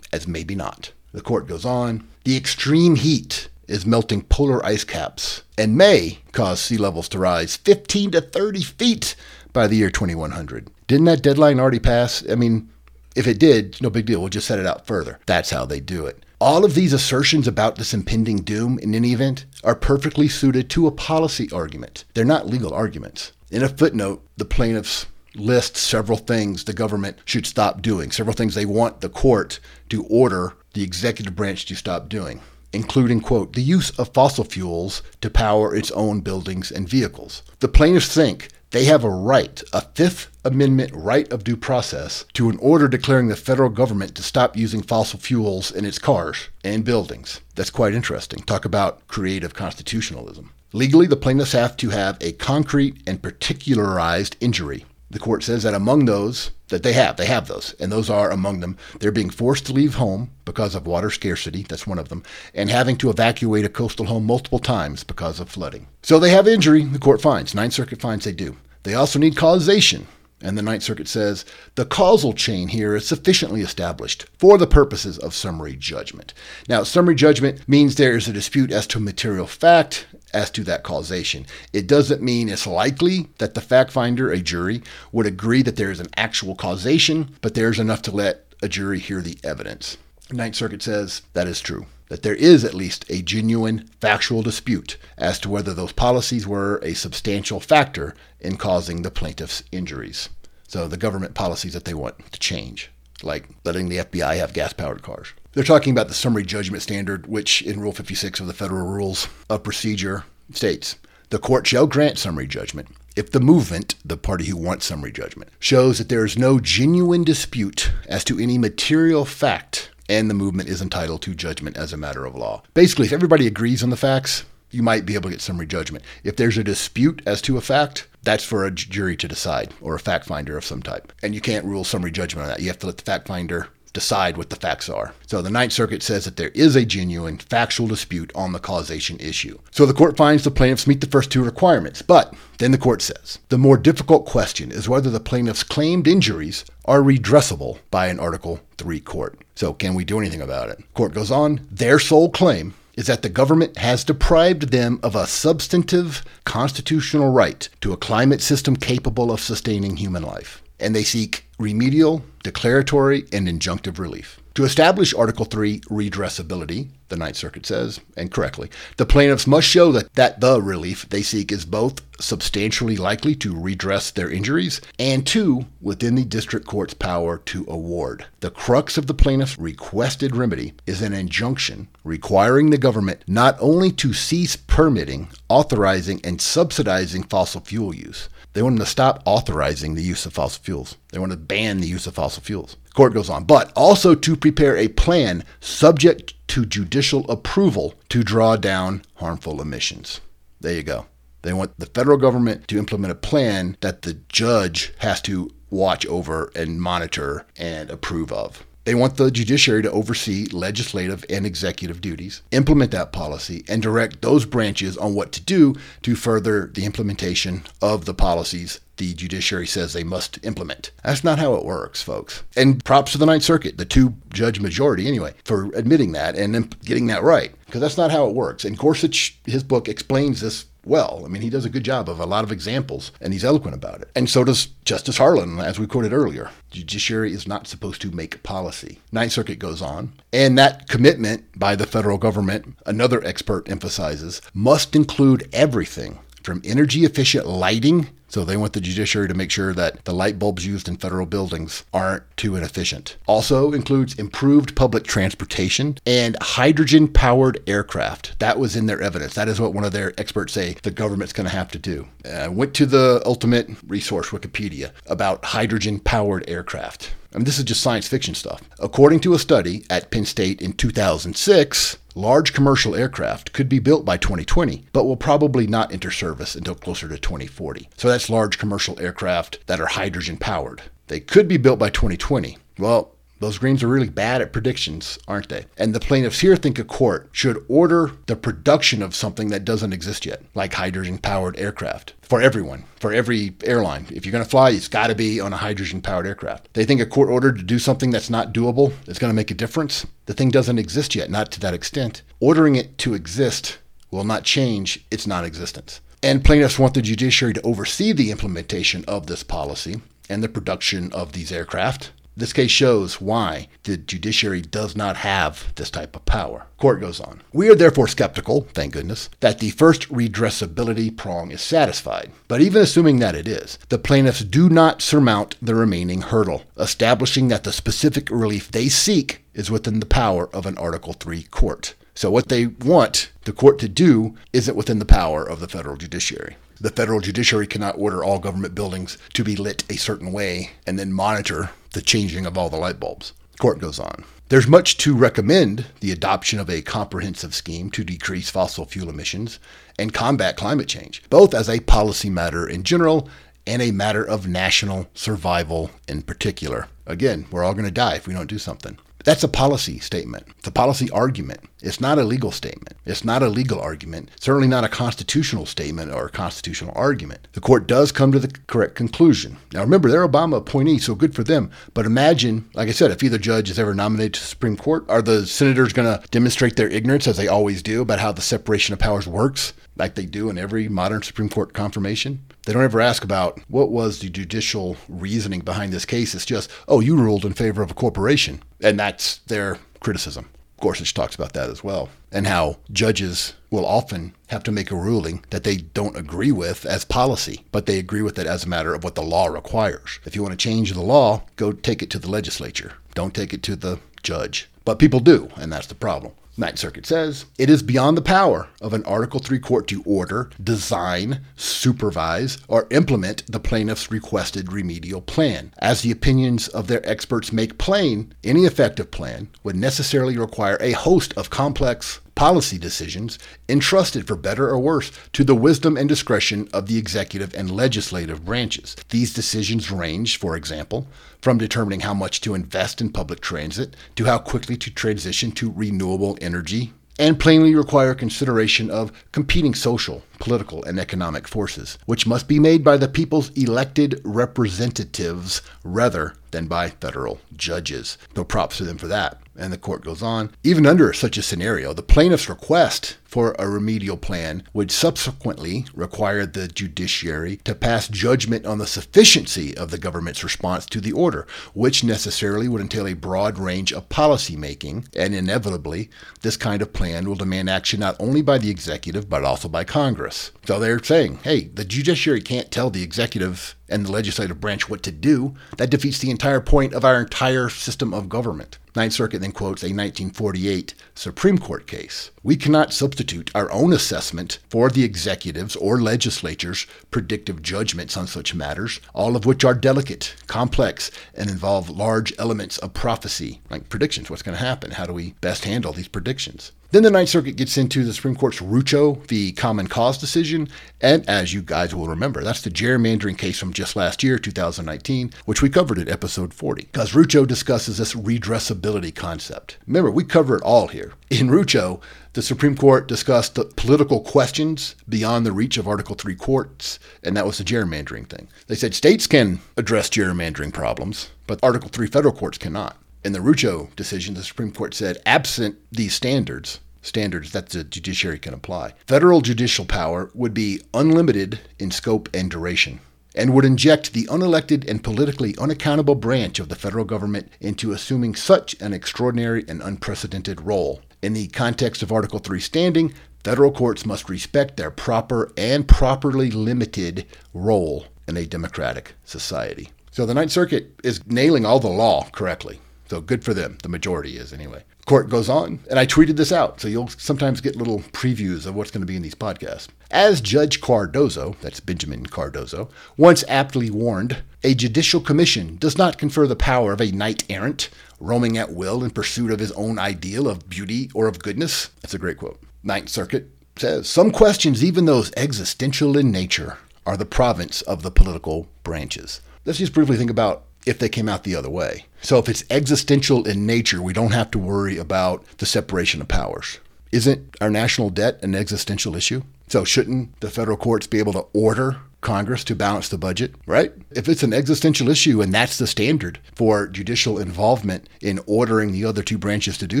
as 0.12 0.28
maybe 0.28 0.54
not. 0.54 0.92
The 1.12 1.22
court 1.22 1.48
goes 1.48 1.64
on. 1.64 2.06
The 2.24 2.36
extreme 2.36 2.96
heat 2.96 3.48
is 3.68 3.86
melting 3.86 4.22
polar 4.22 4.64
ice 4.64 4.84
caps 4.84 5.42
and 5.56 5.76
may 5.76 6.18
cause 6.32 6.60
sea 6.60 6.76
levels 6.76 7.08
to 7.08 7.18
rise 7.18 7.56
15 7.56 8.12
to 8.12 8.20
30 8.20 8.62
feet 8.62 9.16
by 9.52 9.66
the 9.66 9.76
year 9.76 9.90
2100. 9.90 10.68
Didn't 10.86 11.06
that 11.06 11.22
deadline 11.22 11.60
already 11.60 11.78
pass? 11.78 12.28
I 12.28 12.34
mean, 12.34 12.68
if 13.16 13.26
it 13.26 13.38
did, 13.38 13.80
no 13.80 13.90
big 13.90 14.06
deal. 14.06 14.20
We'll 14.20 14.28
just 14.28 14.46
set 14.46 14.58
it 14.58 14.66
out 14.66 14.86
further. 14.86 15.18
That's 15.26 15.50
how 15.50 15.64
they 15.64 15.80
do 15.80 16.06
it. 16.06 16.24
All 16.40 16.64
of 16.64 16.74
these 16.74 16.92
assertions 16.92 17.46
about 17.46 17.76
this 17.76 17.94
impending 17.94 18.38
doom, 18.38 18.78
in 18.80 18.94
any 18.94 19.12
event, 19.12 19.46
are 19.62 19.76
perfectly 19.76 20.28
suited 20.28 20.68
to 20.70 20.86
a 20.86 20.92
policy 20.92 21.48
argument. 21.52 22.04
They're 22.12 22.24
not 22.24 22.48
legal 22.48 22.74
arguments. 22.74 23.32
In 23.50 23.62
a 23.62 23.68
footnote, 23.68 24.22
the 24.36 24.44
plaintiffs 24.44 25.06
list 25.36 25.76
several 25.76 26.18
things 26.18 26.64
the 26.64 26.72
government 26.72 27.18
should 27.24 27.46
stop 27.46 27.82
doing, 27.82 28.10
several 28.10 28.34
things 28.34 28.54
they 28.54 28.66
want 28.66 29.00
the 29.00 29.08
court 29.08 29.58
to 29.88 30.04
order 30.04 30.54
the 30.74 30.82
executive 30.82 31.34
branch 31.34 31.66
to 31.66 31.74
stop 31.74 32.08
doing 32.08 32.40
including, 32.74 33.20
quote, 33.20 33.52
the 33.52 33.62
use 33.62 33.90
of 33.98 34.12
fossil 34.12 34.44
fuels 34.44 35.02
to 35.20 35.30
power 35.30 35.74
its 35.74 35.90
own 35.92 36.20
buildings 36.20 36.70
and 36.70 36.88
vehicles. 36.88 37.42
The 37.60 37.68
plaintiffs 37.68 38.14
think 38.14 38.48
they 38.70 38.84
have 38.86 39.04
a 39.04 39.08
right, 39.08 39.62
a 39.72 39.82
Fifth 39.94 40.36
Amendment 40.44 40.90
right 40.92 41.30
of 41.32 41.44
due 41.44 41.56
process, 41.56 42.24
to 42.32 42.50
an 42.50 42.58
order 42.58 42.88
declaring 42.88 43.28
the 43.28 43.36
federal 43.36 43.70
government 43.70 44.16
to 44.16 44.22
stop 44.22 44.56
using 44.56 44.82
fossil 44.82 45.20
fuels 45.20 45.70
in 45.70 45.84
its 45.84 46.00
cars 46.00 46.48
and 46.64 46.84
buildings. 46.84 47.40
That's 47.54 47.70
quite 47.70 47.94
interesting. 47.94 48.40
Talk 48.40 48.64
about 48.64 49.06
creative 49.06 49.54
constitutionalism. 49.54 50.50
Legally, 50.72 51.06
the 51.06 51.16
plaintiffs 51.16 51.52
have 51.52 51.76
to 51.76 51.90
have 51.90 52.18
a 52.20 52.32
concrete 52.32 52.96
and 53.06 53.22
particularized 53.22 54.36
injury 54.40 54.84
the 55.10 55.18
court 55.18 55.42
says 55.42 55.62
that 55.62 55.74
among 55.74 56.06
those 56.06 56.50
that 56.68 56.82
they 56.82 56.92
have, 56.92 57.16
they 57.16 57.26
have 57.26 57.46
those, 57.46 57.74
and 57.78 57.92
those 57.92 58.10
are 58.10 58.30
among 58.30 58.60
them, 58.60 58.76
they're 58.98 59.12
being 59.12 59.30
forced 59.30 59.66
to 59.66 59.72
leave 59.72 59.94
home 59.94 60.30
because 60.44 60.74
of 60.74 60.86
water 60.86 61.10
scarcity, 61.10 61.62
that's 61.62 61.86
one 61.86 61.98
of 61.98 62.08
them, 62.08 62.22
and 62.54 62.70
having 62.70 62.96
to 62.96 63.10
evacuate 63.10 63.64
a 63.64 63.68
coastal 63.68 64.06
home 64.06 64.24
multiple 64.24 64.58
times 64.58 65.04
because 65.04 65.40
of 65.40 65.48
flooding. 65.48 65.86
So 66.02 66.18
they 66.18 66.30
have 66.30 66.48
injury, 66.48 66.84
the 66.84 66.98
court 66.98 67.20
finds. 67.20 67.54
Ninth 67.54 67.74
Circuit 67.74 68.00
finds 68.00 68.24
they 68.24 68.32
do. 68.32 68.56
They 68.82 68.94
also 68.94 69.18
need 69.18 69.36
causation. 69.36 70.06
And 70.40 70.58
the 70.58 70.62
Ninth 70.62 70.82
Circuit 70.82 71.08
says 71.08 71.46
the 71.74 71.86
causal 71.86 72.34
chain 72.34 72.68
here 72.68 72.94
is 72.94 73.08
sufficiently 73.08 73.62
established 73.62 74.26
for 74.38 74.58
the 74.58 74.66
purposes 74.66 75.16
of 75.18 75.32
summary 75.32 75.74
judgment. 75.74 76.34
Now, 76.68 76.82
summary 76.82 77.14
judgment 77.14 77.66
means 77.66 77.94
there 77.94 78.16
is 78.16 78.28
a 78.28 78.32
dispute 78.32 78.70
as 78.70 78.86
to 78.88 79.00
material 79.00 79.46
fact 79.46 80.06
as 80.34 80.50
to 80.50 80.64
that 80.64 80.82
causation. 80.82 81.46
It 81.72 81.86
doesn't 81.86 82.22
mean 82.22 82.48
it's 82.48 82.66
likely 82.66 83.28
that 83.38 83.54
the 83.54 83.60
fact 83.60 83.92
finder, 83.92 84.30
a 84.30 84.40
jury, 84.40 84.82
would 85.12 85.26
agree 85.26 85.62
that 85.62 85.76
there 85.76 85.90
is 85.90 86.00
an 86.00 86.08
actual 86.16 86.54
causation, 86.54 87.36
but 87.40 87.54
there's 87.54 87.78
enough 87.78 88.02
to 88.02 88.10
let 88.10 88.52
a 88.62 88.68
jury 88.68 88.98
hear 88.98 89.22
the 89.22 89.38
evidence. 89.42 89.96
Ninth 90.30 90.56
Circuit 90.56 90.82
says 90.82 91.22
that 91.32 91.46
is 91.46 91.60
true 91.60 91.86
that 92.08 92.22
there 92.22 92.34
is 92.34 92.64
at 92.64 92.74
least 92.74 93.04
a 93.08 93.22
genuine 93.22 93.88
factual 94.00 94.42
dispute 94.42 94.96
as 95.16 95.38
to 95.40 95.48
whether 95.48 95.72
those 95.72 95.92
policies 95.92 96.46
were 96.46 96.78
a 96.82 96.94
substantial 96.94 97.60
factor 97.60 98.14
in 98.40 98.56
causing 98.56 99.02
the 99.02 99.10
plaintiff's 99.10 99.64
injuries. 99.72 100.28
So 100.68 100.86
the 100.86 100.96
government 100.96 101.34
policies 101.34 101.72
that 101.72 101.84
they 101.84 101.94
want 101.94 102.32
to 102.32 102.38
change, 102.38 102.90
like 103.22 103.48
letting 103.64 103.88
the 103.88 103.98
FBI 103.98 104.36
have 104.36 104.52
gas 104.52 104.72
powered 104.72 105.02
cars. 105.02 105.32
They're 105.54 105.62
talking 105.62 105.92
about 105.92 106.08
the 106.08 106.14
summary 106.14 106.42
judgment 106.42 106.82
standard, 106.82 107.28
which 107.28 107.62
in 107.62 107.78
Rule 107.78 107.92
56 107.92 108.40
of 108.40 108.48
the 108.48 108.52
Federal 108.52 108.88
Rules 108.88 109.28
of 109.48 109.62
Procedure 109.62 110.24
states 110.52 110.96
the 111.30 111.38
court 111.38 111.66
shall 111.66 111.86
grant 111.86 112.18
summary 112.18 112.48
judgment 112.48 112.88
if 113.14 113.30
the 113.30 113.38
movant, 113.38 113.94
the 114.04 114.16
party 114.16 114.46
who 114.46 114.56
wants 114.56 114.86
summary 114.86 115.12
judgment, 115.12 115.50
shows 115.60 115.98
that 115.98 116.08
there 116.08 116.24
is 116.24 116.36
no 116.36 116.58
genuine 116.58 117.22
dispute 117.22 117.92
as 118.08 118.24
to 118.24 118.40
any 118.40 118.58
material 118.58 119.24
fact 119.24 119.90
and 120.08 120.28
the 120.28 120.34
movant 120.34 120.66
is 120.66 120.82
entitled 120.82 121.22
to 121.22 121.34
judgment 121.34 121.76
as 121.76 121.92
a 121.92 121.96
matter 121.96 122.24
of 122.24 122.34
law. 122.34 122.62
Basically, 122.74 123.06
if 123.06 123.12
everybody 123.12 123.46
agrees 123.46 123.84
on 123.84 123.90
the 123.90 123.96
facts, 123.96 124.44
you 124.72 124.82
might 124.82 125.06
be 125.06 125.14
able 125.14 125.30
to 125.30 125.36
get 125.36 125.40
summary 125.40 125.66
judgment. 125.66 126.04
If 126.24 126.34
there's 126.34 126.58
a 126.58 126.64
dispute 126.64 127.22
as 127.26 127.40
to 127.42 127.56
a 127.56 127.60
fact, 127.60 128.08
that's 128.24 128.44
for 128.44 128.64
a 128.64 128.72
jury 128.72 129.16
to 129.18 129.28
decide 129.28 129.72
or 129.80 129.94
a 129.94 130.00
fact 130.00 130.26
finder 130.26 130.58
of 130.58 130.64
some 130.64 130.82
type. 130.82 131.12
And 131.22 131.32
you 131.32 131.40
can't 131.40 131.64
rule 131.64 131.84
summary 131.84 132.10
judgment 132.10 132.42
on 132.42 132.48
that. 132.48 132.60
You 132.60 132.66
have 132.68 132.80
to 132.80 132.86
let 132.86 132.96
the 132.96 133.04
fact 133.04 133.28
finder 133.28 133.68
decide 133.94 134.36
what 134.36 134.50
the 134.50 134.56
facts 134.56 134.90
are. 134.90 135.14
So 135.26 135.40
the 135.40 135.48
Ninth 135.48 135.72
Circuit 135.72 136.02
says 136.02 136.26
that 136.26 136.36
there 136.36 136.50
is 136.50 136.76
a 136.76 136.84
genuine 136.84 137.38
factual 137.38 137.86
dispute 137.86 138.30
on 138.34 138.52
the 138.52 138.58
causation 138.58 139.18
issue. 139.18 139.58
So 139.70 139.86
the 139.86 139.94
court 139.94 140.18
finds 140.18 140.44
the 140.44 140.50
plaintiffs 140.50 140.86
meet 140.86 141.00
the 141.00 141.06
first 141.06 141.32
two 141.32 141.42
requirements. 141.42 142.02
But 142.02 142.34
then 142.58 142.72
the 142.72 142.78
court 142.78 143.00
says 143.00 143.38
the 143.48 143.56
more 143.56 143.78
difficult 143.78 144.26
question 144.26 144.70
is 144.70 144.88
whether 144.88 145.08
the 145.08 145.20
plaintiffs' 145.20 145.62
claimed 145.62 146.06
injuries 146.06 146.66
are 146.84 147.00
redressable 147.00 147.78
by 147.90 148.08
an 148.08 148.20
Article 148.20 148.60
3 148.76 149.00
court. 149.00 149.38
So 149.54 149.72
can 149.72 149.94
we 149.94 150.04
do 150.04 150.18
anything 150.18 150.42
about 150.42 150.68
it? 150.68 150.82
Court 150.94 151.14
goes 151.14 151.30
on, 151.30 151.66
their 151.70 151.98
sole 151.98 152.28
claim 152.28 152.74
is 152.96 153.06
that 153.06 153.22
the 153.22 153.28
government 153.28 153.76
has 153.78 154.04
deprived 154.04 154.70
them 154.70 155.00
of 155.02 155.16
a 155.16 155.26
substantive 155.26 156.24
constitutional 156.44 157.32
right 157.32 157.68
to 157.80 157.92
a 157.92 157.96
climate 157.96 158.40
system 158.40 158.76
capable 158.76 159.32
of 159.32 159.40
sustaining 159.40 159.96
human 159.96 160.22
life. 160.22 160.62
And 160.80 160.94
they 160.94 161.04
seek 161.04 161.46
remedial, 161.58 162.24
declaratory, 162.42 163.26
and 163.32 163.48
injunctive 163.48 163.98
relief. 163.98 164.40
To 164.54 164.64
establish 164.64 165.12
Article 165.12 165.46
3 165.46 165.80
redressability, 165.80 166.90
the 167.08 167.16
Ninth 167.16 167.34
Circuit 167.34 167.66
says, 167.66 167.98
and 168.16 168.30
correctly, 168.30 168.70
the 168.98 169.04
plaintiffs 169.04 169.48
must 169.48 169.66
show 169.66 169.90
that, 169.90 170.14
that 170.14 170.40
the 170.40 170.62
relief 170.62 171.08
they 171.08 171.22
seek 171.22 171.50
is 171.50 171.64
both 171.64 172.00
substantially 172.20 172.96
likely 172.96 173.34
to 173.34 173.58
redress 173.58 174.12
their 174.12 174.30
injuries 174.30 174.80
and, 174.96 175.26
two, 175.26 175.66
within 175.80 176.14
the 176.14 176.24
district 176.24 176.68
court's 176.68 176.94
power 176.94 177.38
to 177.38 177.64
award. 177.66 178.26
The 178.40 178.50
crux 178.50 178.96
of 178.96 179.08
the 179.08 179.14
plaintiff's 179.14 179.58
requested 179.58 180.36
remedy 180.36 180.74
is 180.86 181.02
an 181.02 181.12
injunction 181.12 181.88
requiring 182.04 182.70
the 182.70 182.78
government 182.78 183.22
not 183.26 183.56
only 183.58 183.90
to 183.90 184.12
cease 184.12 184.54
permitting, 184.54 185.30
authorizing, 185.48 186.20
and 186.22 186.40
subsidizing 186.40 187.24
fossil 187.24 187.60
fuel 187.60 187.92
use, 187.92 188.28
they 188.54 188.62
want 188.62 188.76
them 188.76 188.84
to 188.84 188.90
stop 188.90 189.22
authorizing 189.26 189.94
the 189.94 190.02
use 190.02 190.24
of 190.24 190.32
fossil 190.32 190.62
fuels. 190.62 190.96
They 191.10 191.18
want 191.18 191.32
to 191.32 191.38
ban 191.38 191.80
the 191.80 191.88
use 191.88 192.06
of 192.06 192.14
fossil 192.14 192.42
fuels. 192.42 192.76
Court 192.94 193.12
goes 193.12 193.28
on, 193.28 193.44
but 193.44 193.72
also 193.74 194.14
to 194.14 194.36
prepare 194.36 194.76
a 194.76 194.88
plan 194.88 195.44
subject 195.60 196.34
to 196.48 196.64
judicial 196.64 197.28
approval 197.30 197.94
to 198.08 198.22
draw 198.22 198.56
down 198.56 199.02
harmful 199.16 199.60
emissions. 199.60 200.20
There 200.60 200.74
you 200.74 200.84
go. 200.84 201.06
They 201.42 201.52
want 201.52 201.78
the 201.78 201.86
federal 201.86 202.16
government 202.16 202.68
to 202.68 202.78
implement 202.78 203.12
a 203.12 203.16
plan 203.16 203.76
that 203.80 204.02
the 204.02 204.14
judge 204.28 204.94
has 204.98 205.20
to 205.22 205.50
watch 205.68 206.06
over 206.06 206.52
and 206.54 206.80
monitor 206.80 207.44
and 207.56 207.90
approve 207.90 208.32
of. 208.32 208.64
They 208.84 208.94
want 208.94 209.16
the 209.16 209.30
judiciary 209.30 209.82
to 209.82 209.90
oversee 209.90 210.46
legislative 210.52 211.24
and 211.30 211.46
executive 211.46 212.00
duties, 212.00 212.42
implement 212.50 212.90
that 212.90 213.12
policy, 213.12 213.64
and 213.68 213.82
direct 213.82 214.20
those 214.20 214.44
branches 214.44 214.96
on 214.96 215.14
what 215.14 215.32
to 215.32 215.40
do 215.40 215.74
to 216.02 216.14
further 216.14 216.66
the 216.66 216.84
implementation 216.84 217.64
of 217.80 218.04
the 218.04 218.14
policies 218.14 218.80
the 218.96 219.14
judiciary 219.14 219.66
says 219.66 219.92
they 219.92 220.04
must 220.04 220.38
implement. 220.44 220.90
That's 221.02 221.24
not 221.24 221.38
how 221.38 221.54
it 221.54 221.64
works, 221.64 222.02
folks. 222.02 222.42
And 222.56 222.84
props 222.84 223.12
to 223.12 223.18
the 223.18 223.26
Ninth 223.26 223.42
Circuit, 223.42 223.76
the 223.76 223.84
two 223.84 224.14
judge 224.32 224.60
majority 224.60 225.08
anyway, 225.08 225.34
for 225.44 225.64
admitting 225.74 226.12
that 226.12 226.36
and 226.36 226.54
then 226.54 226.70
getting 226.84 227.06
that 227.08 227.22
right, 227.22 227.52
because 227.66 227.80
that's 227.80 227.96
not 227.96 228.10
how 228.10 228.28
it 228.28 228.34
works. 228.34 228.64
And 228.64 228.78
Gorsuch, 228.78 229.38
his 229.44 229.64
book 229.64 229.88
explains 229.88 230.40
this 230.40 230.66
well. 230.86 231.22
I 231.24 231.28
mean, 231.28 231.42
he 231.42 231.50
does 231.50 231.64
a 231.64 231.70
good 231.70 231.84
job 231.84 232.08
of 232.08 232.20
a 232.20 232.26
lot 232.26 232.44
of 232.44 232.52
examples, 232.52 233.12
and 233.20 233.32
he's 233.32 233.44
eloquent 233.44 233.74
about 233.74 234.00
it. 234.02 234.10
And 234.14 234.28
so 234.28 234.44
does 234.44 234.66
Justice 234.84 235.18
Harlan, 235.18 235.58
as 235.58 235.78
we 235.78 235.86
quoted 235.86 236.12
earlier. 236.12 236.50
Judiciary 236.70 237.32
is 237.32 237.46
not 237.46 237.66
supposed 237.66 238.02
to 238.02 238.10
make 238.10 238.42
policy. 238.42 238.98
Ninth 239.12 239.32
Circuit 239.32 239.58
goes 239.58 239.80
on, 239.80 240.12
and 240.32 240.58
that 240.58 240.88
commitment 240.88 241.58
by 241.58 241.76
the 241.76 241.86
federal 241.86 242.18
government, 242.18 242.76
another 242.84 243.24
expert 243.24 243.70
emphasizes, 243.70 244.42
must 244.52 244.94
include 244.96 245.48
everything 245.52 246.18
from 246.44 246.62
energy 246.64 247.04
efficient 247.04 247.46
lighting 247.46 248.08
so 248.34 248.44
they 248.44 248.56
want 248.56 248.72
the 248.72 248.80
judiciary 248.80 249.28
to 249.28 249.34
make 249.34 249.52
sure 249.52 249.72
that 249.74 250.04
the 250.06 250.12
light 250.12 250.40
bulbs 250.40 250.66
used 250.66 250.88
in 250.88 250.96
federal 250.96 251.24
buildings 251.24 251.84
aren't 251.94 252.24
too 252.36 252.56
inefficient. 252.56 253.16
Also 253.28 253.72
includes 253.72 254.18
improved 254.18 254.74
public 254.74 255.04
transportation 255.04 255.98
and 256.04 256.36
hydrogen 256.42 257.06
powered 257.06 257.62
aircraft. 257.68 258.36
That 258.40 258.58
was 258.58 258.74
in 258.74 258.86
their 258.86 259.00
evidence. 259.00 259.34
That 259.34 259.46
is 259.46 259.60
what 259.60 259.72
one 259.72 259.84
of 259.84 259.92
their 259.92 260.12
experts 260.18 260.52
say 260.52 260.74
the 260.82 260.90
government's 260.90 261.32
going 261.32 261.48
to 261.48 261.54
have 261.54 261.70
to 261.70 261.78
do. 261.78 262.08
I 262.28 262.48
went 262.48 262.74
to 262.74 262.86
the 262.86 263.22
ultimate 263.24 263.68
resource, 263.86 264.30
Wikipedia, 264.30 264.90
about 265.06 265.44
hydrogen 265.44 266.00
powered 266.00 266.42
aircraft. 266.50 267.14
I 267.32 267.38
mean, 267.38 267.44
this 267.44 267.58
is 267.58 267.64
just 267.64 267.82
science 267.82 268.08
fiction 268.08 268.34
stuff. 268.34 268.62
According 268.80 269.20
to 269.20 269.34
a 269.34 269.38
study 269.38 269.84
at 269.90 270.10
Penn 270.10 270.24
State 270.24 270.60
in 270.60 270.72
2006, 270.72 271.98
large 272.14 272.52
commercial 272.52 272.94
aircraft 272.94 273.52
could 273.52 273.68
be 273.68 273.78
built 273.78 274.04
by 274.04 274.16
2020, 274.16 274.84
but 274.92 275.04
will 275.04 275.16
probably 275.16 275.66
not 275.66 275.92
enter 275.92 276.10
service 276.10 276.54
until 276.54 276.74
closer 276.74 277.08
to 277.08 277.18
2040. 277.18 277.88
So 277.96 278.08
that's 278.08 278.30
large 278.30 278.58
commercial 278.58 278.98
aircraft 279.00 279.66
that 279.66 279.80
are 279.80 279.86
hydrogen 279.86 280.36
powered. 280.36 280.82
They 281.08 281.20
could 281.20 281.48
be 281.48 281.56
built 281.56 281.78
by 281.78 281.90
2020. 281.90 282.58
Well, 282.78 283.13
those 283.44 283.58
Greens 283.58 283.82
are 283.82 283.88
really 283.88 284.08
bad 284.08 284.40
at 284.40 284.54
predictions, 284.54 285.18
aren't 285.28 285.50
they? 285.50 285.66
And 285.76 285.94
the 285.94 286.00
plaintiffs 286.00 286.40
here 286.40 286.56
think 286.56 286.78
a 286.78 286.84
court 286.84 287.28
should 287.30 287.62
order 287.68 288.12
the 288.26 288.36
production 288.36 289.02
of 289.02 289.14
something 289.14 289.48
that 289.48 289.66
doesn't 289.66 289.92
exist 289.92 290.24
yet, 290.24 290.42
like 290.54 290.72
hydrogen 290.72 291.18
powered 291.18 291.58
aircraft 291.58 292.14
for 292.22 292.40
everyone, 292.40 292.84
for 292.98 293.12
every 293.12 293.54
airline. 293.64 294.06
If 294.10 294.24
you're 294.24 294.32
going 294.32 294.44
to 294.44 294.48
fly, 294.48 294.70
it's 294.70 294.88
got 294.88 295.08
to 295.08 295.14
be 295.14 295.40
on 295.40 295.52
a 295.52 295.58
hydrogen 295.58 296.00
powered 296.00 296.26
aircraft. 296.26 296.72
They 296.72 296.86
think 296.86 297.02
a 297.02 297.06
court 297.06 297.28
order 297.28 297.52
to 297.52 297.62
do 297.62 297.78
something 297.78 298.10
that's 298.10 298.30
not 298.30 298.54
doable 298.54 298.94
is 299.06 299.18
going 299.18 299.30
to 299.30 299.36
make 299.36 299.50
a 299.50 299.54
difference. 299.54 300.06
The 300.24 300.32
thing 300.32 300.48
doesn't 300.48 300.78
exist 300.78 301.14
yet, 301.14 301.28
not 301.28 301.52
to 301.52 301.60
that 301.60 301.74
extent. 301.74 302.22
Ordering 302.40 302.76
it 302.76 302.96
to 302.98 303.12
exist 303.12 303.76
will 304.10 304.24
not 304.24 304.44
change 304.44 305.04
its 305.10 305.26
non 305.26 305.44
existence. 305.44 306.00
And 306.22 306.42
plaintiffs 306.42 306.78
want 306.78 306.94
the 306.94 307.02
judiciary 307.02 307.52
to 307.52 307.62
oversee 307.62 308.12
the 308.12 308.30
implementation 308.30 309.04
of 309.06 309.26
this 309.26 309.42
policy 309.42 310.00
and 310.30 310.42
the 310.42 310.48
production 310.48 311.12
of 311.12 311.32
these 311.32 311.52
aircraft 311.52 312.12
this 312.36 312.52
case 312.52 312.70
shows 312.70 313.20
why 313.20 313.68
the 313.84 313.96
judiciary 313.96 314.60
does 314.60 314.96
not 314.96 315.16
have 315.16 315.72
this 315.76 315.90
type 315.90 316.16
of 316.16 316.24
power. 316.24 316.66
Court 316.78 317.00
goes 317.00 317.20
on. 317.20 317.42
We 317.52 317.68
are 317.70 317.74
therefore 317.74 318.08
skeptical, 318.08 318.66
thank 318.74 318.94
goodness, 318.94 319.30
that 319.40 319.60
the 319.60 319.70
first 319.70 320.08
redressability 320.08 321.16
prong 321.16 321.52
is 321.52 321.60
satisfied. 321.60 322.32
But 322.48 322.60
even 322.60 322.82
assuming 322.82 323.20
that 323.20 323.36
it 323.36 323.46
is, 323.46 323.78
the 323.88 323.98
plaintiffs 323.98 324.42
do 324.42 324.68
not 324.68 325.00
surmount 325.00 325.56
the 325.62 325.74
remaining 325.74 326.22
hurdle, 326.22 326.64
establishing 326.76 327.48
that 327.48 327.64
the 327.64 327.72
specific 327.72 328.28
relief 328.30 328.70
they 328.70 328.88
seek 328.88 329.44
is 329.54 329.70
within 329.70 330.00
the 330.00 330.06
power 330.06 330.48
of 330.54 330.66
an 330.66 330.76
Article 330.76 331.12
3 331.12 331.44
court. 331.44 331.94
So, 332.16 332.30
what 332.30 332.48
they 332.48 332.66
want 332.66 333.32
the 333.44 333.52
court 333.52 333.78
to 333.80 333.88
do 333.88 334.36
isn't 334.52 334.76
within 334.76 335.00
the 335.00 335.04
power 335.04 335.44
of 335.44 335.60
the 335.60 335.68
federal 335.68 335.96
judiciary. 335.96 336.56
The 336.80 336.90
federal 336.90 337.20
judiciary 337.20 337.66
cannot 337.66 337.98
order 337.98 338.22
all 338.22 338.38
government 338.38 338.74
buildings 338.74 339.18
to 339.34 339.44
be 339.44 339.56
lit 339.56 339.84
a 339.88 339.96
certain 339.96 340.32
way 340.32 340.72
and 340.86 340.98
then 340.98 341.12
monitor 341.12 341.70
the 341.94 342.02
changing 342.02 342.44
of 342.46 342.58
all 342.58 342.68
the 342.68 342.76
light 342.76 343.00
bulbs. 343.00 343.32
Court 343.58 343.78
goes 343.78 343.98
on. 343.98 344.24
There's 344.50 344.68
much 344.68 344.98
to 344.98 345.16
recommend 345.16 345.86
the 346.00 346.12
adoption 346.12 346.58
of 346.58 346.68
a 346.68 346.82
comprehensive 346.82 347.54
scheme 347.54 347.90
to 347.92 348.04
decrease 348.04 348.50
fossil 348.50 348.84
fuel 348.84 349.08
emissions 349.08 349.58
and 349.98 350.12
combat 350.12 350.56
climate 350.56 350.88
change, 350.88 351.22
both 351.30 351.54
as 351.54 351.68
a 351.68 351.80
policy 351.80 352.28
matter 352.28 352.68
in 352.68 352.82
general 352.82 353.28
and 353.66 353.80
a 353.80 353.90
matter 353.90 354.22
of 354.22 354.46
national 354.46 355.08
survival 355.14 355.90
in 356.06 356.20
particular. 356.22 356.88
Again, 357.06 357.46
we're 357.50 357.64
all 357.64 357.72
going 357.72 357.86
to 357.86 357.90
die 357.90 358.16
if 358.16 358.26
we 358.26 358.34
don't 358.34 358.50
do 358.50 358.58
something. 358.58 358.98
That's 359.24 359.42
a 359.42 359.48
policy 359.48 359.98
statement. 359.98 360.46
It's 360.58 360.68
a 360.68 360.72
policy 360.72 361.10
argument. 361.10 361.60
It's 361.80 362.00
not 362.00 362.18
a 362.18 362.24
legal 362.24 362.50
statement. 362.50 362.96
It's 363.06 363.24
not 363.24 363.42
a 363.42 363.48
legal 363.48 363.80
argument. 363.80 364.30
Certainly 364.38 364.68
not 364.68 364.84
a 364.84 364.88
constitutional 364.88 365.66
statement 365.66 366.12
or 366.12 366.26
a 366.26 366.30
constitutional 366.30 366.92
argument. 366.94 367.48
The 367.52 367.60
court 367.60 367.86
does 367.86 368.12
come 368.12 368.32
to 368.32 368.38
the 368.38 368.52
correct 368.66 368.94
conclusion. 368.94 369.56
Now 369.72 369.80
remember, 369.80 370.10
they're 370.10 370.26
Obama 370.26 370.58
appointees, 370.58 371.04
so 371.04 371.14
good 371.14 371.34
for 371.34 371.42
them. 371.42 371.70
But 371.94 372.06
imagine, 372.06 372.68
like 372.74 372.88
I 372.88 372.92
said, 372.92 373.10
if 373.10 373.22
either 373.22 373.38
judge 373.38 373.70
is 373.70 373.78
ever 373.78 373.94
nominated 373.94 374.34
to 374.34 374.40
the 374.40 374.46
Supreme 374.46 374.76
Court, 374.76 375.04
are 375.08 375.22
the 375.22 375.46
senators 375.46 375.92
going 375.92 376.18
to 376.18 376.26
demonstrate 376.28 376.76
their 376.76 376.88
ignorance, 376.88 377.26
as 377.26 377.36
they 377.36 377.48
always 377.48 377.82
do, 377.82 378.02
about 378.02 378.20
how 378.20 378.32
the 378.32 378.42
separation 378.42 378.92
of 378.92 378.98
powers 378.98 379.26
works, 379.26 379.72
like 379.96 380.14
they 380.14 380.26
do 380.26 380.50
in 380.50 380.58
every 380.58 380.88
modern 380.88 381.22
Supreme 381.22 381.48
Court 381.48 381.72
confirmation? 381.72 382.44
They 382.66 382.72
don't 382.72 382.82
ever 382.82 383.00
ask 383.00 383.24
about 383.24 383.60
what 383.68 383.90
was 383.90 384.18
the 384.18 384.30
judicial 384.30 384.96
reasoning 385.08 385.60
behind 385.60 385.92
this 385.92 386.06
case. 386.06 386.34
It's 386.34 386.46
just, 386.46 386.70
oh, 386.88 387.00
you 387.00 387.16
ruled 387.16 387.44
in 387.44 387.52
favor 387.52 387.82
of 387.82 387.90
a 387.90 387.94
corporation. 387.94 388.62
And 388.84 389.00
that's 389.00 389.38
their 389.46 389.78
criticism. 390.00 390.50
Gorsuch 390.80 391.14
talks 391.14 391.34
about 391.34 391.54
that 391.54 391.70
as 391.70 391.82
well, 391.82 392.10
and 392.30 392.46
how 392.46 392.76
judges 392.92 393.54
will 393.70 393.86
often 393.86 394.34
have 394.48 394.62
to 394.64 394.72
make 394.72 394.90
a 394.90 394.96
ruling 394.96 395.42
that 395.48 395.64
they 395.64 395.78
don't 395.78 396.18
agree 396.18 396.52
with 396.52 396.84
as 396.84 397.06
policy, 397.06 397.64
but 397.72 397.86
they 397.86 397.98
agree 397.98 398.20
with 398.20 398.38
it 398.38 398.46
as 398.46 398.64
a 398.64 398.68
matter 398.68 398.92
of 398.92 399.02
what 399.02 399.14
the 399.14 399.22
law 399.22 399.46
requires. 399.46 400.20
If 400.26 400.36
you 400.36 400.42
want 400.42 400.52
to 400.52 400.62
change 400.62 400.92
the 400.92 401.00
law, 401.00 401.44
go 401.56 401.72
take 401.72 402.02
it 402.02 402.10
to 402.10 402.18
the 402.18 402.30
legislature. 402.30 402.92
Don't 403.14 403.34
take 403.34 403.54
it 403.54 403.62
to 403.62 403.76
the 403.76 403.98
judge. 404.22 404.68
But 404.84 404.98
people 404.98 405.20
do, 405.20 405.48
and 405.56 405.72
that's 405.72 405.86
the 405.86 405.94
problem. 405.94 406.32
Ninth 406.56 406.78
Circuit 406.78 407.04
says 407.04 407.46
it 407.58 407.68
is 407.68 407.82
beyond 407.82 408.16
the 408.16 408.22
power 408.22 408.68
of 408.80 408.92
an 408.92 409.04
Article 409.04 409.40
3 409.40 409.58
court 409.58 409.88
to 409.88 410.02
order, 410.04 410.50
design, 410.62 411.40
supervise, 411.56 412.58
or 412.68 412.86
implement 412.90 413.42
the 413.50 413.58
plaintiff's 413.58 414.10
requested 414.10 414.72
remedial 414.72 415.20
plan. 415.20 415.72
As 415.78 416.02
the 416.02 416.12
opinions 416.12 416.68
of 416.68 416.86
their 416.86 417.04
experts 417.08 417.52
make 417.52 417.76
plain, 417.78 418.32
any 418.44 418.66
effective 418.66 419.10
plan 419.10 419.48
would 419.64 419.74
necessarily 419.74 420.38
require 420.38 420.78
a 420.80 420.92
host 420.92 421.34
of 421.36 421.50
complex 421.50 422.20
policy 422.34 422.78
decisions 422.78 423.38
entrusted 423.68 424.26
for 424.26 424.36
better 424.36 424.68
or 424.68 424.78
worse 424.78 425.12
to 425.32 425.44
the 425.44 425.54
wisdom 425.54 425.96
and 425.96 426.08
discretion 426.08 426.68
of 426.72 426.86
the 426.86 426.98
executive 426.98 427.54
and 427.54 427.70
legislative 427.70 428.44
branches. 428.44 428.96
These 429.10 429.34
decisions 429.34 429.90
range, 429.90 430.36
for 430.38 430.56
example, 430.56 431.06
from 431.40 431.58
determining 431.58 432.00
how 432.00 432.14
much 432.14 432.40
to 432.42 432.54
invest 432.54 433.00
in 433.00 433.12
public 433.12 433.40
transit 433.40 433.94
to 434.16 434.24
how 434.24 434.38
quickly 434.38 434.76
to 434.78 434.90
transition 434.90 435.52
to 435.52 435.70
renewable 435.70 436.36
energy, 436.40 436.92
and 437.18 437.38
plainly 437.38 437.74
require 437.74 438.14
consideration 438.14 438.90
of 438.90 439.12
competing 439.30 439.74
social 439.74 440.22
political, 440.38 440.82
and 440.84 440.98
economic 440.98 441.48
forces, 441.48 441.98
which 442.06 442.26
must 442.26 442.48
be 442.48 442.58
made 442.58 442.84
by 442.84 442.96
the 442.96 443.08
people's 443.08 443.50
elected 443.50 444.20
representatives 444.24 445.62
rather 445.82 446.34
than 446.54 446.66
by 446.68 446.88
federal 446.88 447.40
judges. 447.56 448.16
No 448.36 448.44
props 448.44 448.78
to 448.78 448.84
them 448.84 448.98
for 448.98 449.08
that. 449.08 449.40
And 449.56 449.72
the 449.72 449.78
court 449.78 450.04
goes 450.04 450.22
on. 450.22 450.50
Even 450.64 450.84
under 450.84 451.12
such 451.12 451.38
a 451.38 451.42
scenario, 451.42 451.92
the 451.92 452.02
plaintiff's 452.02 452.48
request 452.48 453.16
for 453.24 453.54
a 453.58 453.68
remedial 453.68 454.16
plan 454.16 454.62
would 454.72 454.90
subsequently 454.90 455.84
require 455.94 456.46
the 456.46 456.66
judiciary 456.68 457.58
to 457.64 457.74
pass 457.74 458.08
judgment 458.08 458.66
on 458.66 458.78
the 458.78 458.86
sufficiency 458.86 459.76
of 459.76 459.90
the 459.90 459.98
government's 459.98 460.44
response 460.44 460.86
to 460.86 461.00
the 461.00 461.12
order, 461.12 461.46
which 461.72 462.04
necessarily 462.04 462.68
would 462.68 462.80
entail 462.80 463.06
a 463.06 463.14
broad 463.14 463.58
range 463.58 463.92
of 463.92 464.08
policy 464.08 464.56
making, 464.56 465.06
and 465.16 465.34
inevitably, 465.34 466.10
this 466.42 466.56
kind 466.56 466.82
of 466.82 466.92
plan 466.92 467.28
will 467.28 467.34
demand 467.34 467.70
action 467.70 468.00
not 468.00 468.16
only 468.20 468.42
by 468.42 468.58
the 468.58 468.70
executive 468.70 469.28
but 469.28 469.44
also 469.44 469.68
by 469.68 469.84
Congress. 469.84 470.33
So 470.66 470.78
they're 470.78 471.02
saying, 471.02 471.40
hey, 471.42 471.64
the 471.64 471.84
judiciary 471.84 472.40
can't 472.40 472.70
tell 472.70 472.90
the 472.90 473.02
executive 473.02 473.76
and 473.88 474.06
the 474.06 474.12
legislative 474.12 474.60
branch 474.60 474.88
what 474.88 475.02
to 475.02 475.12
do. 475.12 475.54
That 475.76 475.90
defeats 475.90 476.18
the 476.18 476.30
entire 476.30 476.60
point 476.60 476.94
of 476.94 477.04
our 477.04 477.20
entire 477.20 477.68
system 477.68 478.14
of 478.14 478.28
government. 478.28 478.78
Ninth 478.96 479.12
Circuit 479.12 479.40
then 479.40 479.52
quotes 479.52 479.82
a 479.82 479.86
1948 479.86 480.94
Supreme 481.14 481.58
Court 481.58 481.86
case. 481.86 482.30
We 482.42 482.56
cannot 482.56 482.92
substitute 482.92 483.50
our 483.54 483.70
own 483.72 483.92
assessment 483.92 484.60
for 484.68 484.88
the 484.88 485.04
executive's 485.04 485.76
or 485.76 486.00
legislature's 486.00 486.86
predictive 487.10 487.60
judgments 487.60 488.16
on 488.16 488.26
such 488.26 488.54
matters, 488.54 489.00
all 489.12 489.36
of 489.36 489.46
which 489.46 489.64
are 489.64 489.74
delicate, 489.74 490.34
complex, 490.46 491.10
and 491.34 491.50
involve 491.50 491.90
large 491.90 492.32
elements 492.38 492.78
of 492.78 492.94
prophecy, 492.94 493.60
like 493.68 493.88
predictions. 493.88 494.30
What's 494.30 494.42
going 494.42 494.56
to 494.56 494.64
happen? 494.64 494.92
How 494.92 495.06
do 495.06 495.12
we 495.12 495.34
best 495.40 495.64
handle 495.64 495.92
these 495.92 496.08
predictions? 496.08 496.72
Then 496.94 497.02
the 497.02 497.10
Ninth 497.10 497.30
Circuit 497.30 497.56
gets 497.56 497.76
into 497.76 498.04
the 498.04 498.12
Supreme 498.12 498.36
Court's 498.36 498.60
Rucho 498.60 499.26
the 499.26 499.50
Common 499.50 499.88
Cause 499.88 500.16
decision. 500.16 500.68
And 501.00 501.28
as 501.28 501.52
you 501.52 501.60
guys 501.60 501.92
will 501.92 502.06
remember, 502.06 502.44
that's 502.44 502.62
the 502.62 502.70
gerrymandering 502.70 503.36
case 503.36 503.58
from 503.58 503.72
just 503.72 503.96
last 503.96 504.22
year, 504.22 504.38
2019, 504.38 505.32
which 505.44 505.60
we 505.60 505.68
covered 505.70 505.98
in 505.98 506.08
episode 506.08 506.54
40. 506.54 506.84
Because 506.92 507.10
Rucho 507.10 507.48
discusses 507.48 507.98
this 507.98 508.14
redressability 508.14 509.12
concept. 509.12 509.76
Remember, 509.88 510.08
we 510.08 510.22
cover 510.22 510.54
it 510.54 510.62
all 510.62 510.86
here. 510.86 511.14
In 511.30 511.48
Rucho, 511.48 512.00
the 512.34 512.42
Supreme 512.42 512.76
Court 512.76 513.08
discussed 513.08 513.56
the 513.56 513.64
political 513.64 514.20
questions 514.20 514.94
beyond 515.08 515.44
the 515.44 515.50
reach 515.50 515.76
of 515.76 515.88
Article 515.88 516.14
3 516.14 516.36
courts, 516.36 517.00
and 517.24 517.36
that 517.36 517.44
was 517.44 517.58
the 517.58 517.64
gerrymandering 517.64 518.28
thing. 518.28 518.46
They 518.68 518.76
said 518.76 518.94
states 518.94 519.26
can 519.26 519.58
address 519.76 520.10
gerrymandering 520.10 520.72
problems, 520.72 521.30
but 521.48 521.58
Article 521.60 521.88
3 521.88 522.06
federal 522.06 522.32
courts 522.32 522.56
cannot. 522.56 522.96
In 523.24 523.32
the 523.32 523.38
Rucho 523.38 523.88
decision, 523.96 524.34
the 524.34 524.44
Supreme 524.44 524.70
Court 524.70 524.92
said, 524.92 525.16
absent 525.24 525.78
these 525.90 526.12
standards, 526.12 526.80
standards 527.04 527.52
that 527.52 527.68
the 527.68 527.84
judiciary 527.84 528.38
can 528.38 528.54
apply. 528.54 528.94
Federal 529.06 529.40
judicial 529.40 529.84
power 529.84 530.30
would 530.34 530.54
be 530.54 530.80
unlimited 530.92 531.60
in 531.78 531.90
scope 531.90 532.28
and 532.34 532.50
duration 532.50 533.00
and 533.34 533.52
would 533.52 533.64
inject 533.64 534.12
the 534.12 534.26
unelected 534.26 534.88
and 534.88 535.02
politically 535.02 535.56
unaccountable 535.58 536.14
branch 536.14 536.60
of 536.60 536.68
the 536.68 536.76
federal 536.76 537.04
government 537.04 537.50
into 537.60 537.92
assuming 537.92 538.34
such 538.34 538.80
an 538.80 538.92
extraordinary 538.92 539.64
and 539.68 539.82
unprecedented 539.82 540.60
role. 540.60 541.00
In 541.20 541.32
the 541.32 541.48
context 541.48 542.02
of 542.02 542.12
Article 542.12 542.38
3 542.38 542.60
standing, 542.60 543.12
federal 543.42 543.72
courts 543.72 544.06
must 544.06 544.28
respect 544.28 544.76
their 544.76 544.90
proper 544.90 545.52
and 545.56 545.88
properly 545.88 546.50
limited 546.50 547.26
role 547.52 548.06
in 548.28 548.36
a 548.36 548.46
democratic 548.46 549.14
society. 549.24 549.90
So 550.10 550.26
the 550.26 550.34
Ninth 550.34 550.52
Circuit 550.52 550.94
is 551.02 551.26
nailing 551.26 551.66
all 551.66 551.80
the 551.80 551.88
law 551.88 552.28
correctly. 552.30 552.80
So 553.10 553.20
good 553.20 553.44
for 553.44 553.52
them. 553.52 553.78
The 553.82 553.88
majority 553.88 554.38
is, 554.38 554.52
anyway 554.52 554.84
court 555.04 555.28
goes 555.28 555.48
on, 555.48 555.80
and 555.90 555.98
I 555.98 556.06
tweeted 556.06 556.36
this 556.36 556.52
out, 556.52 556.80
so 556.80 556.88
you'll 556.88 557.08
sometimes 557.08 557.60
get 557.60 557.76
little 557.76 558.00
previews 558.00 558.66
of 558.66 558.74
what's 558.74 558.90
going 558.90 559.02
to 559.02 559.06
be 559.06 559.16
in 559.16 559.22
these 559.22 559.34
podcasts. 559.34 559.88
As 560.10 560.40
Judge 560.40 560.80
Cardozo, 560.80 561.56
that's 561.60 561.80
Benjamin 561.80 562.26
Cardozo, 562.26 562.88
once 563.16 563.44
aptly 563.48 563.90
warned, 563.90 564.42
a 564.62 564.74
judicial 564.74 565.20
commission 565.20 565.76
does 565.76 565.98
not 565.98 566.18
confer 566.18 566.46
the 566.46 566.56
power 566.56 566.92
of 566.92 567.00
a 567.00 567.12
knight 567.12 567.44
errant 567.50 567.90
roaming 568.20 568.56
at 568.56 568.72
will 568.72 569.04
in 569.04 569.10
pursuit 569.10 569.50
of 569.50 569.58
his 569.58 569.72
own 569.72 569.98
ideal 569.98 570.48
of 570.48 570.68
beauty 570.68 571.10
or 571.14 571.26
of 571.26 571.40
goodness. 571.40 571.90
That's 572.00 572.14
a 572.14 572.18
great 572.18 572.38
quote. 572.38 572.60
Ninth 572.82 573.08
Circuit 573.08 573.50
says 573.76 574.08
some 574.08 574.30
questions, 574.30 574.84
even 574.84 575.04
those 575.04 575.32
existential 575.36 576.16
in 576.16 576.30
nature, 576.30 576.78
are 577.04 577.16
the 577.16 577.26
province 577.26 577.82
of 577.82 578.02
the 578.02 578.10
political 578.10 578.68
branches. 578.82 579.40
Let's 579.64 579.78
just 579.78 579.92
briefly 579.92 580.16
think 580.16 580.30
about 580.30 580.64
if 580.86 580.98
they 580.98 581.08
came 581.08 581.28
out 581.28 581.44
the 581.44 581.56
other 581.56 581.70
way. 581.70 582.06
So 582.24 582.38
if 582.38 582.48
it's 582.48 582.64
existential 582.70 583.46
in 583.46 583.66
nature, 583.66 584.00
we 584.00 584.14
don't 584.14 584.32
have 584.32 584.50
to 584.52 584.58
worry 584.58 584.96
about 584.96 585.46
the 585.58 585.66
separation 585.66 586.22
of 586.22 586.28
powers. 586.28 586.80
Isn't 587.12 587.54
our 587.60 587.68
national 587.68 588.08
debt 588.08 588.42
an 588.42 588.54
existential 588.54 589.14
issue? 589.14 589.42
So 589.68 589.84
shouldn't 589.84 590.40
the 590.40 590.48
federal 590.48 590.78
courts 590.78 591.06
be 591.06 591.18
able 591.18 591.34
to 591.34 591.46
order 591.52 591.98
Congress 592.22 592.64
to 592.64 592.74
balance 592.74 593.10
the 593.10 593.18
budget, 593.18 593.54
right? 593.66 593.92
If 594.10 594.26
it's 594.26 594.42
an 594.42 594.54
existential 594.54 595.10
issue 595.10 595.42
and 595.42 595.52
that's 595.52 595.76
the 595.76 595.86
standard 595.86 596.38
for 596.54 596.88
judicial 596.88 597.38
involvement 597.38 598.08
in 598.22 598.40
ordering 598.46 598.92
the 598.92 599.04
other 599.04 599.22
two 599.22 599.36
branches 599.36 599.76
to 599.78 599.86
do 599.86 600.00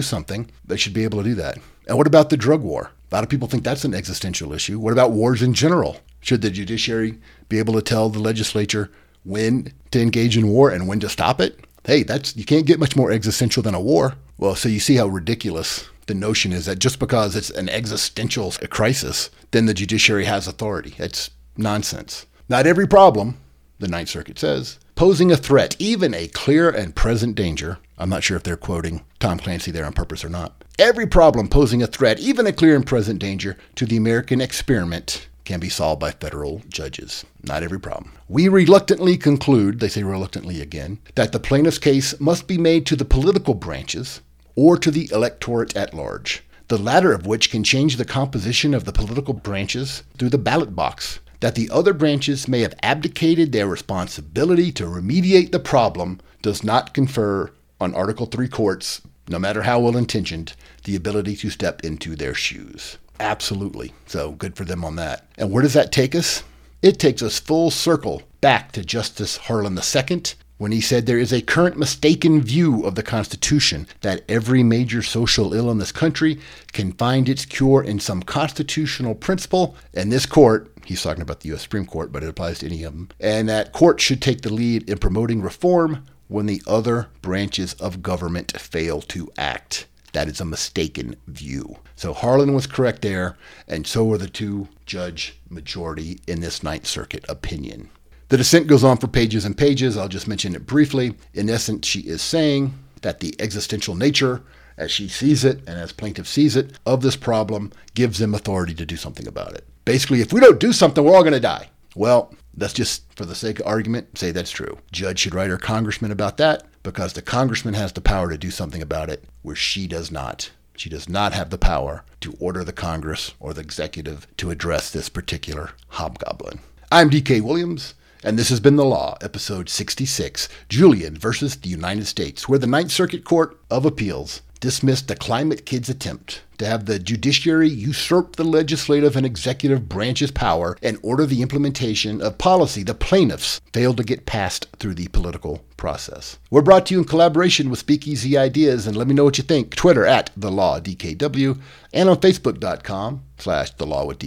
something, 0.00 0.50
they 0.64 0.78
should 0.78 0.94
be 0.94 1.04
able 1.04 1.22
to 1.22 1.28
do 1.28 1.34
that. 1.34 1.58
And 1.86 1.98
what 1.98 2.06
about 2.06 2.30
the 2.30 2.38
drug 2.38 2.62
war? 2.62 2.90
A 3.12 3.14
lot 3.14 3.22
of 3.22 3.28
people 3.28 3.48
think 3.48 3.64
that's 3.64 3.84
an 3.84 3.94
existential 3.94 4.54
issue. 4.54 4.78
What 4.78 4.94
about 4.94 5.12
wars 5.12 5.42
in 5.42 5.52
general? 5.52 5.98
Should 6.20 6.40
the 6.40 6.48
judiciary 6.48 7.18
be 7.50 7.58
able 7.58 7.74
to 7.74 7.82
tell 7.82 8.08
the 8.08 8.18
legislature 8.18 8.90
when 9.24 9.72
to 9.90 10.00
engage 10.00 10.36
in 10.36 10.48
war 10.48 10.70
and 10.70 10.86
when 10.86 11.00
to 11.00 11.08
stop 11.08 11.40
it. 11.40 11.58
Hey, 11.86 12.02
that's 12.02 12.34
you 12.34 12.46
can't 12.46 12.66
get 12.66 12.80
much 12.80 12.96
more 12.96 13.10
existential 13.10 13.62
than 13.62 13.74
a 13.74 13.80
war. 13.80 14.14
Well, 14.38 14.54
so 14.54 14.70
you 14.70 14.80
see 14.80 14.96
how 14.96 15.06
ridiculous 15.06 15.88
the 16.06 16.14
notion 16.14 16.52
is 16.52 16.66
that 16.66 16.78
just 16.78 16.98
because 16.98 17.36
it's 17.36 17.50
an 17.50 17.68
existential 17.68 18.52
crisis, 18.70 19.30
then 19.50 19.66
the 19.66 19.74
judiciary 19.74 20.24
has 20.24 20.48
authority. 20.48 20.94
It's 20.98 21.30
nonsense. 21.56 22.24
Not 22.48 22.66
every 22.66 22.86
problem, 22.86 23.38
the 23.78 23.88
Ninth 23.88 24.08
Circuit 24.08 24.38
says, 24.38 24.78
posing 24.94 25.30
a 25.30 25.36
threat, 25.36 25.76
even 25.78 26.14
a 26.14 26.28
clear 26.28 26.70
and 26.70 26.96
present 26.96 27.34
danger. 27.34 27.78
I'm 27.98 28.10
not 28.10 28.24
sure 28.24 28.36
if 28.36 28.42
they're 28.42 28.56
quoting 28.56 29.04
Tom 29.18 29.38
Clancy 29.38 29.70
there 29.70 29.84
on 29.84 29.92
purpose 29.92 30.24
or 30.24 30.28
not. 30.30 30.64
Every 30.78 31.06
problem 31.06 31.48
posing 31.48 31.82
a 31.82 31.86
threat, 31.86 32.18
even 32.18 32.46
a 32.46 32.52
clear 32.52 32.74
and 32.74 32.86
present 32.86 33.18
danger 33.18 33.56
to 33.76 33.84
the 33.84 33.96
American 33.96 34.40
experiment 34.40 35.28
can 35.44 35.60
be 35.60 35.68
solved 35.68 36.00
by 36.00 36.10
federal 36.10 36.62
judges. 36.68 37.24
Not 37.42 37.62
every 37.62 37.78
problem. 37.78 38.12
We 38.28 38.48
reluctantly 38.48 39.16
conclude, 39.16 39.80
they 39.80 39.88
say 39.88 40.02
reluctantly 40.02 40.60
again, 40.60 40.98
that 41.14 41.32
the 41.32 41.40
plaintiff's 41.40 41.78
case 41.78 42.18
must 42.18 42.46
be 42.46 42.58
made 42.58 42.86
to 42.86 42.96
the 42.96 43.04
political 43.04 43.54
branches 43.54 44.20
or 44.56 44.76
to 44.78 44.90
the 44.90 45.08
electorate 45.12 45.76
at 45.76 45.94
large, 45.94 46.42
the 46.68 46.78
latter 46.78 47.12
of 47.12 47.26
which 47.26 47.50
can 47.50 47.62
change 47.64 47.96
the 47.96 48.04
composition 48.04 48.72
of 48.72 48.84
the 48.84 48.92
political 48.92 49.34
branches 49.34 50.02
through 50.18 50.30
the 50.30 50.38
ballot 50.38 50.74
box. 50.74 51.20
That 51.40 51.56
the 51.56 51.68
other 51.70 51.92
branches 51.92 52.48
may 52.48 52.60
have 52.60 52.74
abdicated 52.82 53.52
their 53.52 53.66
responsibility 53.66 54.72
to 54.72 54.84
remediate 54.84 55.52
the 55.52 55.58
problem 55.60 56.20
does 56.40 56.64
not 56.64 56.94
confer 56.94 57.50
on 57.80 57.94
Article 57.94 58.26
3 58.26 58.48
courts, 58.48 59.02
no 59.28 59.38
matter 59.38 59.62
how 59.62 59.80
well 59.80 59.96
intentioned, 59.96 60.54
the 60.84 60.96
ability 60.96 61.36
to 61.36 61.50
step 61.50 61.84
into 61.84 62.16
their 62.16 62.34
shoes. 62.34 62.96
Absolutely. 63.20 63.92
So 64.06 64.32
good 64.32 64.56
for 64.56 64.64
them 64.64 64.84
on 64.84 64.96
that. 64.96 65.26
And 65.38 65.50
where 65.50 65.62
does 65.62 65.74
that 65.74 65.92
take 65.92 66.14
us? 66.14 66.42
It 66.82 66.98
takes 66.98 67.22
us 67.22 67.38
full 67.38 67.70
circle 67.70 68.22
back 68.40 68.72
to 68.72 68.84
Justice 68.84 69.38
Harlan 69.38 69.78
II 69.78 70.22
when 70.58 70.72
he 70.72 70.80
said 70.80 71.06
there 71.06 71.18
is 71.18 71.32
a 71.32 71.42
current 71.42 71.76
mistaken 71.76 72.40
view 72.40 72.84
of 72.84 72.94
the 72.94 73.02
Constitution 73.02 73.86
that 74.02 74.22
every 74.28 74.62
major 74.62 75.02
social 75.02 75.52
ill 75.52 75.70
in 75.70 75.78
this 75.78 75.92
country 75.92 76.38
can 76.72 76.92
find 76.92 77.28
its 77.28 77.44
cure 77.44 77.82
in 77.82 77.98
some 77.98 78.22
constitutional 78.22 79.14
principle, 79.14 79.74
and 79.94 80.12
this 80.12 80.26
court, 80.26 80.70
he's 80.84 81.02
talking 81.02 81.22
about 81.22 81.40
the 81.40 81.48
U.S. 81.48 81.62
Supreme 81.62 81.86
Court, 81.86 82.12
but 82.12 82.22
it 82.22 82.28
applies 82.28 82.60
to 82.60 82.66
any 82.66 82.84
of 82.84 82.92
them, 82.92 83.08
and 83.18 83.48
that 83.48 83.72
court 83.72 84.00
should 84.00 84.22
take 84.22 84.42
the 84.42 84.52
lead 84.52 84.88
in 84.88 84.98
promoting 84.98 85.42
reform 85.42 86.06
when 86.28 86.46
the 86.46 86.62
other 86.66 87.08
branches 87.20 87.74
of 87.74 88.02
government 88.02 88.58
fail 88.58 89.00
to 89.02 89.30
act. 89.36 89.86
That 90.14 90.28
is 90.28 90.40
a 90.40 90.44
mistaken 90.44 91.16
view. 91.26 91.76
So 91.96 92.12
Harlan 92.12 92.54
was 92.54 92.68
correct 92.68 93.02
there, 93.02 93.36
and 93.66 93.84
so 93.84 94.04
were 94.04 94.16
the 94.16 94.28
two 94.28 94.68
judge 94.86 95.40
majority 95.50 96.20
in 96.28 96.40
this 96.40 96.62
Ninth 96.62 96.86
Circuit 96.86 97.24
opinion. 97.28 97.90
The 98.28 98.36
dissent 98.36 98.68
goes 98.68 98.84
on 98.84 98.96
for 98.98 99.08
pages 99.08 99.44
and 99.44 99.58
pages. 99.58 99.96
I'll 99.96 100.08
just 100.08 100.28
mention 100.28 100.54
it 100.54 100.66
briefly. 100.66 101.16
In 101.34 101.50
essence, 101.50 101.88
she 101.88 102.00
is 102.00 102.22
saying 102.22 102.78
that 103.02 103.18
the 103.18 103.34
existential 103.40 103.96
nature, 103.96 104.42
as 104.76 104.92
she 104.92 105.08
sees 105.08 105.44
it 105.44 105.58
and 105.66 105.78
as 105.80 105.90
plaintiff 105.90 106.28
sees 106.28 106.54
it, 106.54 106.78
of 106.86 107.02
this 107.02 107.16
problem 107.16 107.72
gives 107.94 108.20
them 108.20 108.34
authority 108.34 108.74
to 108.74 108.86
do 108.86 108.96
something 108.96 109.26
about 109.26 109.54
it. 109.54 109.66
Basically, 109.84 110.20
if 110.20 110.32
we 110.32 110.40
don't 110.40 110.60
do 110.60 110.72
something, 110.72 111.04
we're 111.04 111.16
all 111.16 111.22
going 111.22 111.32
to 111.32 111.40
die. 111.40 111.70
Well, 111.96 112.32
let's 112.56 112.72
just, 112.72 113.02
for 113.16 113.24
the 113.24 113.34
sake 113.34 113.58
of 113.58 113.66
argument, 113.66 114.16
say 114.16 114.30
that's 114.30 114.52
true. 114.52 114.78
Judge 114.92 115.18
should 115.18 115.34
write 115.34 115.50
her 115.50 115.58
congressman 115.58 116.12
about 116.12 116.36
that 116.36 116.68
because 116.84 117.14
the 117.14 117.22
congressman 117.22 117.74
has 117.74 117.92
the 117.94 118.00
power 118.00 118.30
to 118.30 118.38
do 118.38 118.52
something 118.52 118.82
about 118.82 119.10
it 119.10 119.24
where 119.42 119.56
she 119.56 119.88
does 119.88 120.12
not. 120.12 120.50
She 120.76 120.90
does 120.90 121.08
not 121.08 121.32
have 121.32 121.50
the 121.50 121.58
power 121.58 122.04
to 122.20 122.36
order 122.38 122.62
the 122.62 122.72
Congress 122.72 123.34
or 123.40 123.54
the 123.54 123.62
executive 123.62 124.26
to 124.36 124.50
address 124.50 124.90
this 124.90 125.08
particular 125.08 125.70
hobgoblin. 125.88 126.60
I'm 126.92 127.10
DK 127.10 127.40
Williams, 127.40 127.94
and 128.22 128.38
this 128.38 128.50
has 128.50 128.60
been 128.60 128.76
The 128.76 128.84
Law, 128.84 129.16
episode 129.22 129.68
66 129.68 130.48
Julian 130.68 131.16
versus 131.16 131.56
the 131.56 131.70
United 131.70 132.06
States, 132.06 132.48
where 132.48 132.58
the 132.58 132.66
Ninth 132.66 132.90
Circuit 132.90 133.24
Court 133.24 133.58
of 133.70 133.86
Appeals 133.86 134.42
dismissed 134.64 135.08
the 135.08 135.14
Climate 135.14 135.66
Kids 135.66 135.90
attempt 135.90 136.40
to 136.56 136.64
have 136.64 136.86
the 136.86 136.98
judiciary 136.98 137.68
usurp 137.68 138.36
the 138.36 138.44
legislative 138.44 139.14
and 139.14 139.26
executive 139.26 139.90
branch's 139.90 140.30
power 140.30 140.78
and 140.82 140.96
order 141.02 141.26
the 141.26 141.42
implementation 141.42 142.22
of 142.22 142.38
policy 142.38 142.82
the 142.82 142.94
plaintiffs 142.94 143.60
failed 143.74 143.98
to 143.98 144.02
get 144.02 144.24
passed 144.24 144.66
through 144.78 144.94
the 144.94 145.08
political 145.08 145.62
process. 145.76 146.38
We're 146.50 146.62
brought 146.62 146.86
to 146.86 146.94
you 146.94 147.00
in 147.00 147.04
collaboration 147.04 147.68
with 147.68 147.80
Speakeasy 147.80 148.38
Ideas, 148.38 148.86
and 148.86 148.96
let 148.96 149.06
me 149.06 149.12
know 149.12 149.24
what 149.24 149.36
you 149.36 149.44
think. 149.44 149.76
Twitter 149.76 150.06
at 150.06 150.30
the 150.34 150.50
Law 150.50 150.80
DKW 150.80 151.60
and 151.92 152.08
on 152.08 152.16
Facebook.com 152.16 153.22
slash 153.36 153.70
the 153.72 153.84
Law 153.84 154.06
with 154.06 154.18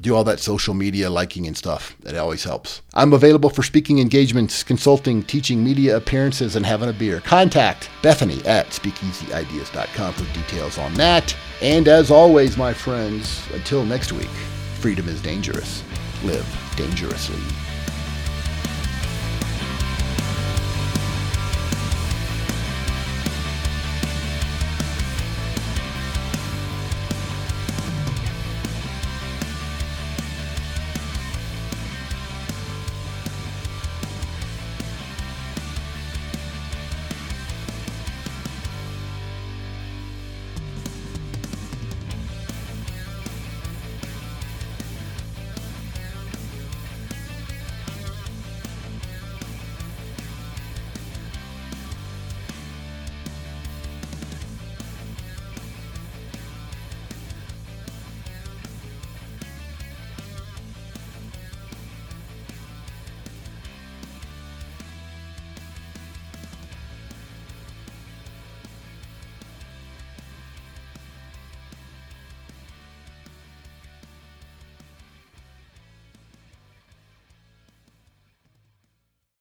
do 0.00 0.14
all 0.14 0.24
that 0.24 0.40
social 0.40 0.74
media 0.74 1.10
liking 1.10 1.46
and 1.46 1.56
stuff. 1.56 1.96
It 2.04 2.16
always 2.16 2.44
helps. 2.44 2.82
I'm 2.94 3.12
available 3.12 3.50
for 3.50 3.62
speaking 3.62 3.98
engagements, 3.98 4.62
consulting, 4.62 5.22
teaching, 5.22 5.62
media 5.62 5.96
appearances, 5.96 6.56
and 6.56 6.64
having 6.64 6.88
a 6.88 6.92
beer. 6.92 7.20
Contact 7.20 7.90
Bethany 8.02 8.44
at 8.46 8.68
speakeasyideas.com 8.68 10.14
for 10.14 10.34
details 10.34 10.78
on 10.78 10.94
that. 10.94 11.36
And 11.60 11.88
as 11.88 12.10
always, 12.10 12.56
my 12.56 12.72
friends, 12.72 13.46
until 13.52 13.84
next 13.84 14.12
week, 14.12 14.30
freedom 14.78 15.08
is 15.08 15.20
dangerous. 15.20 15.82
Live 16.24 16.46
dangerously. 16.76 17.69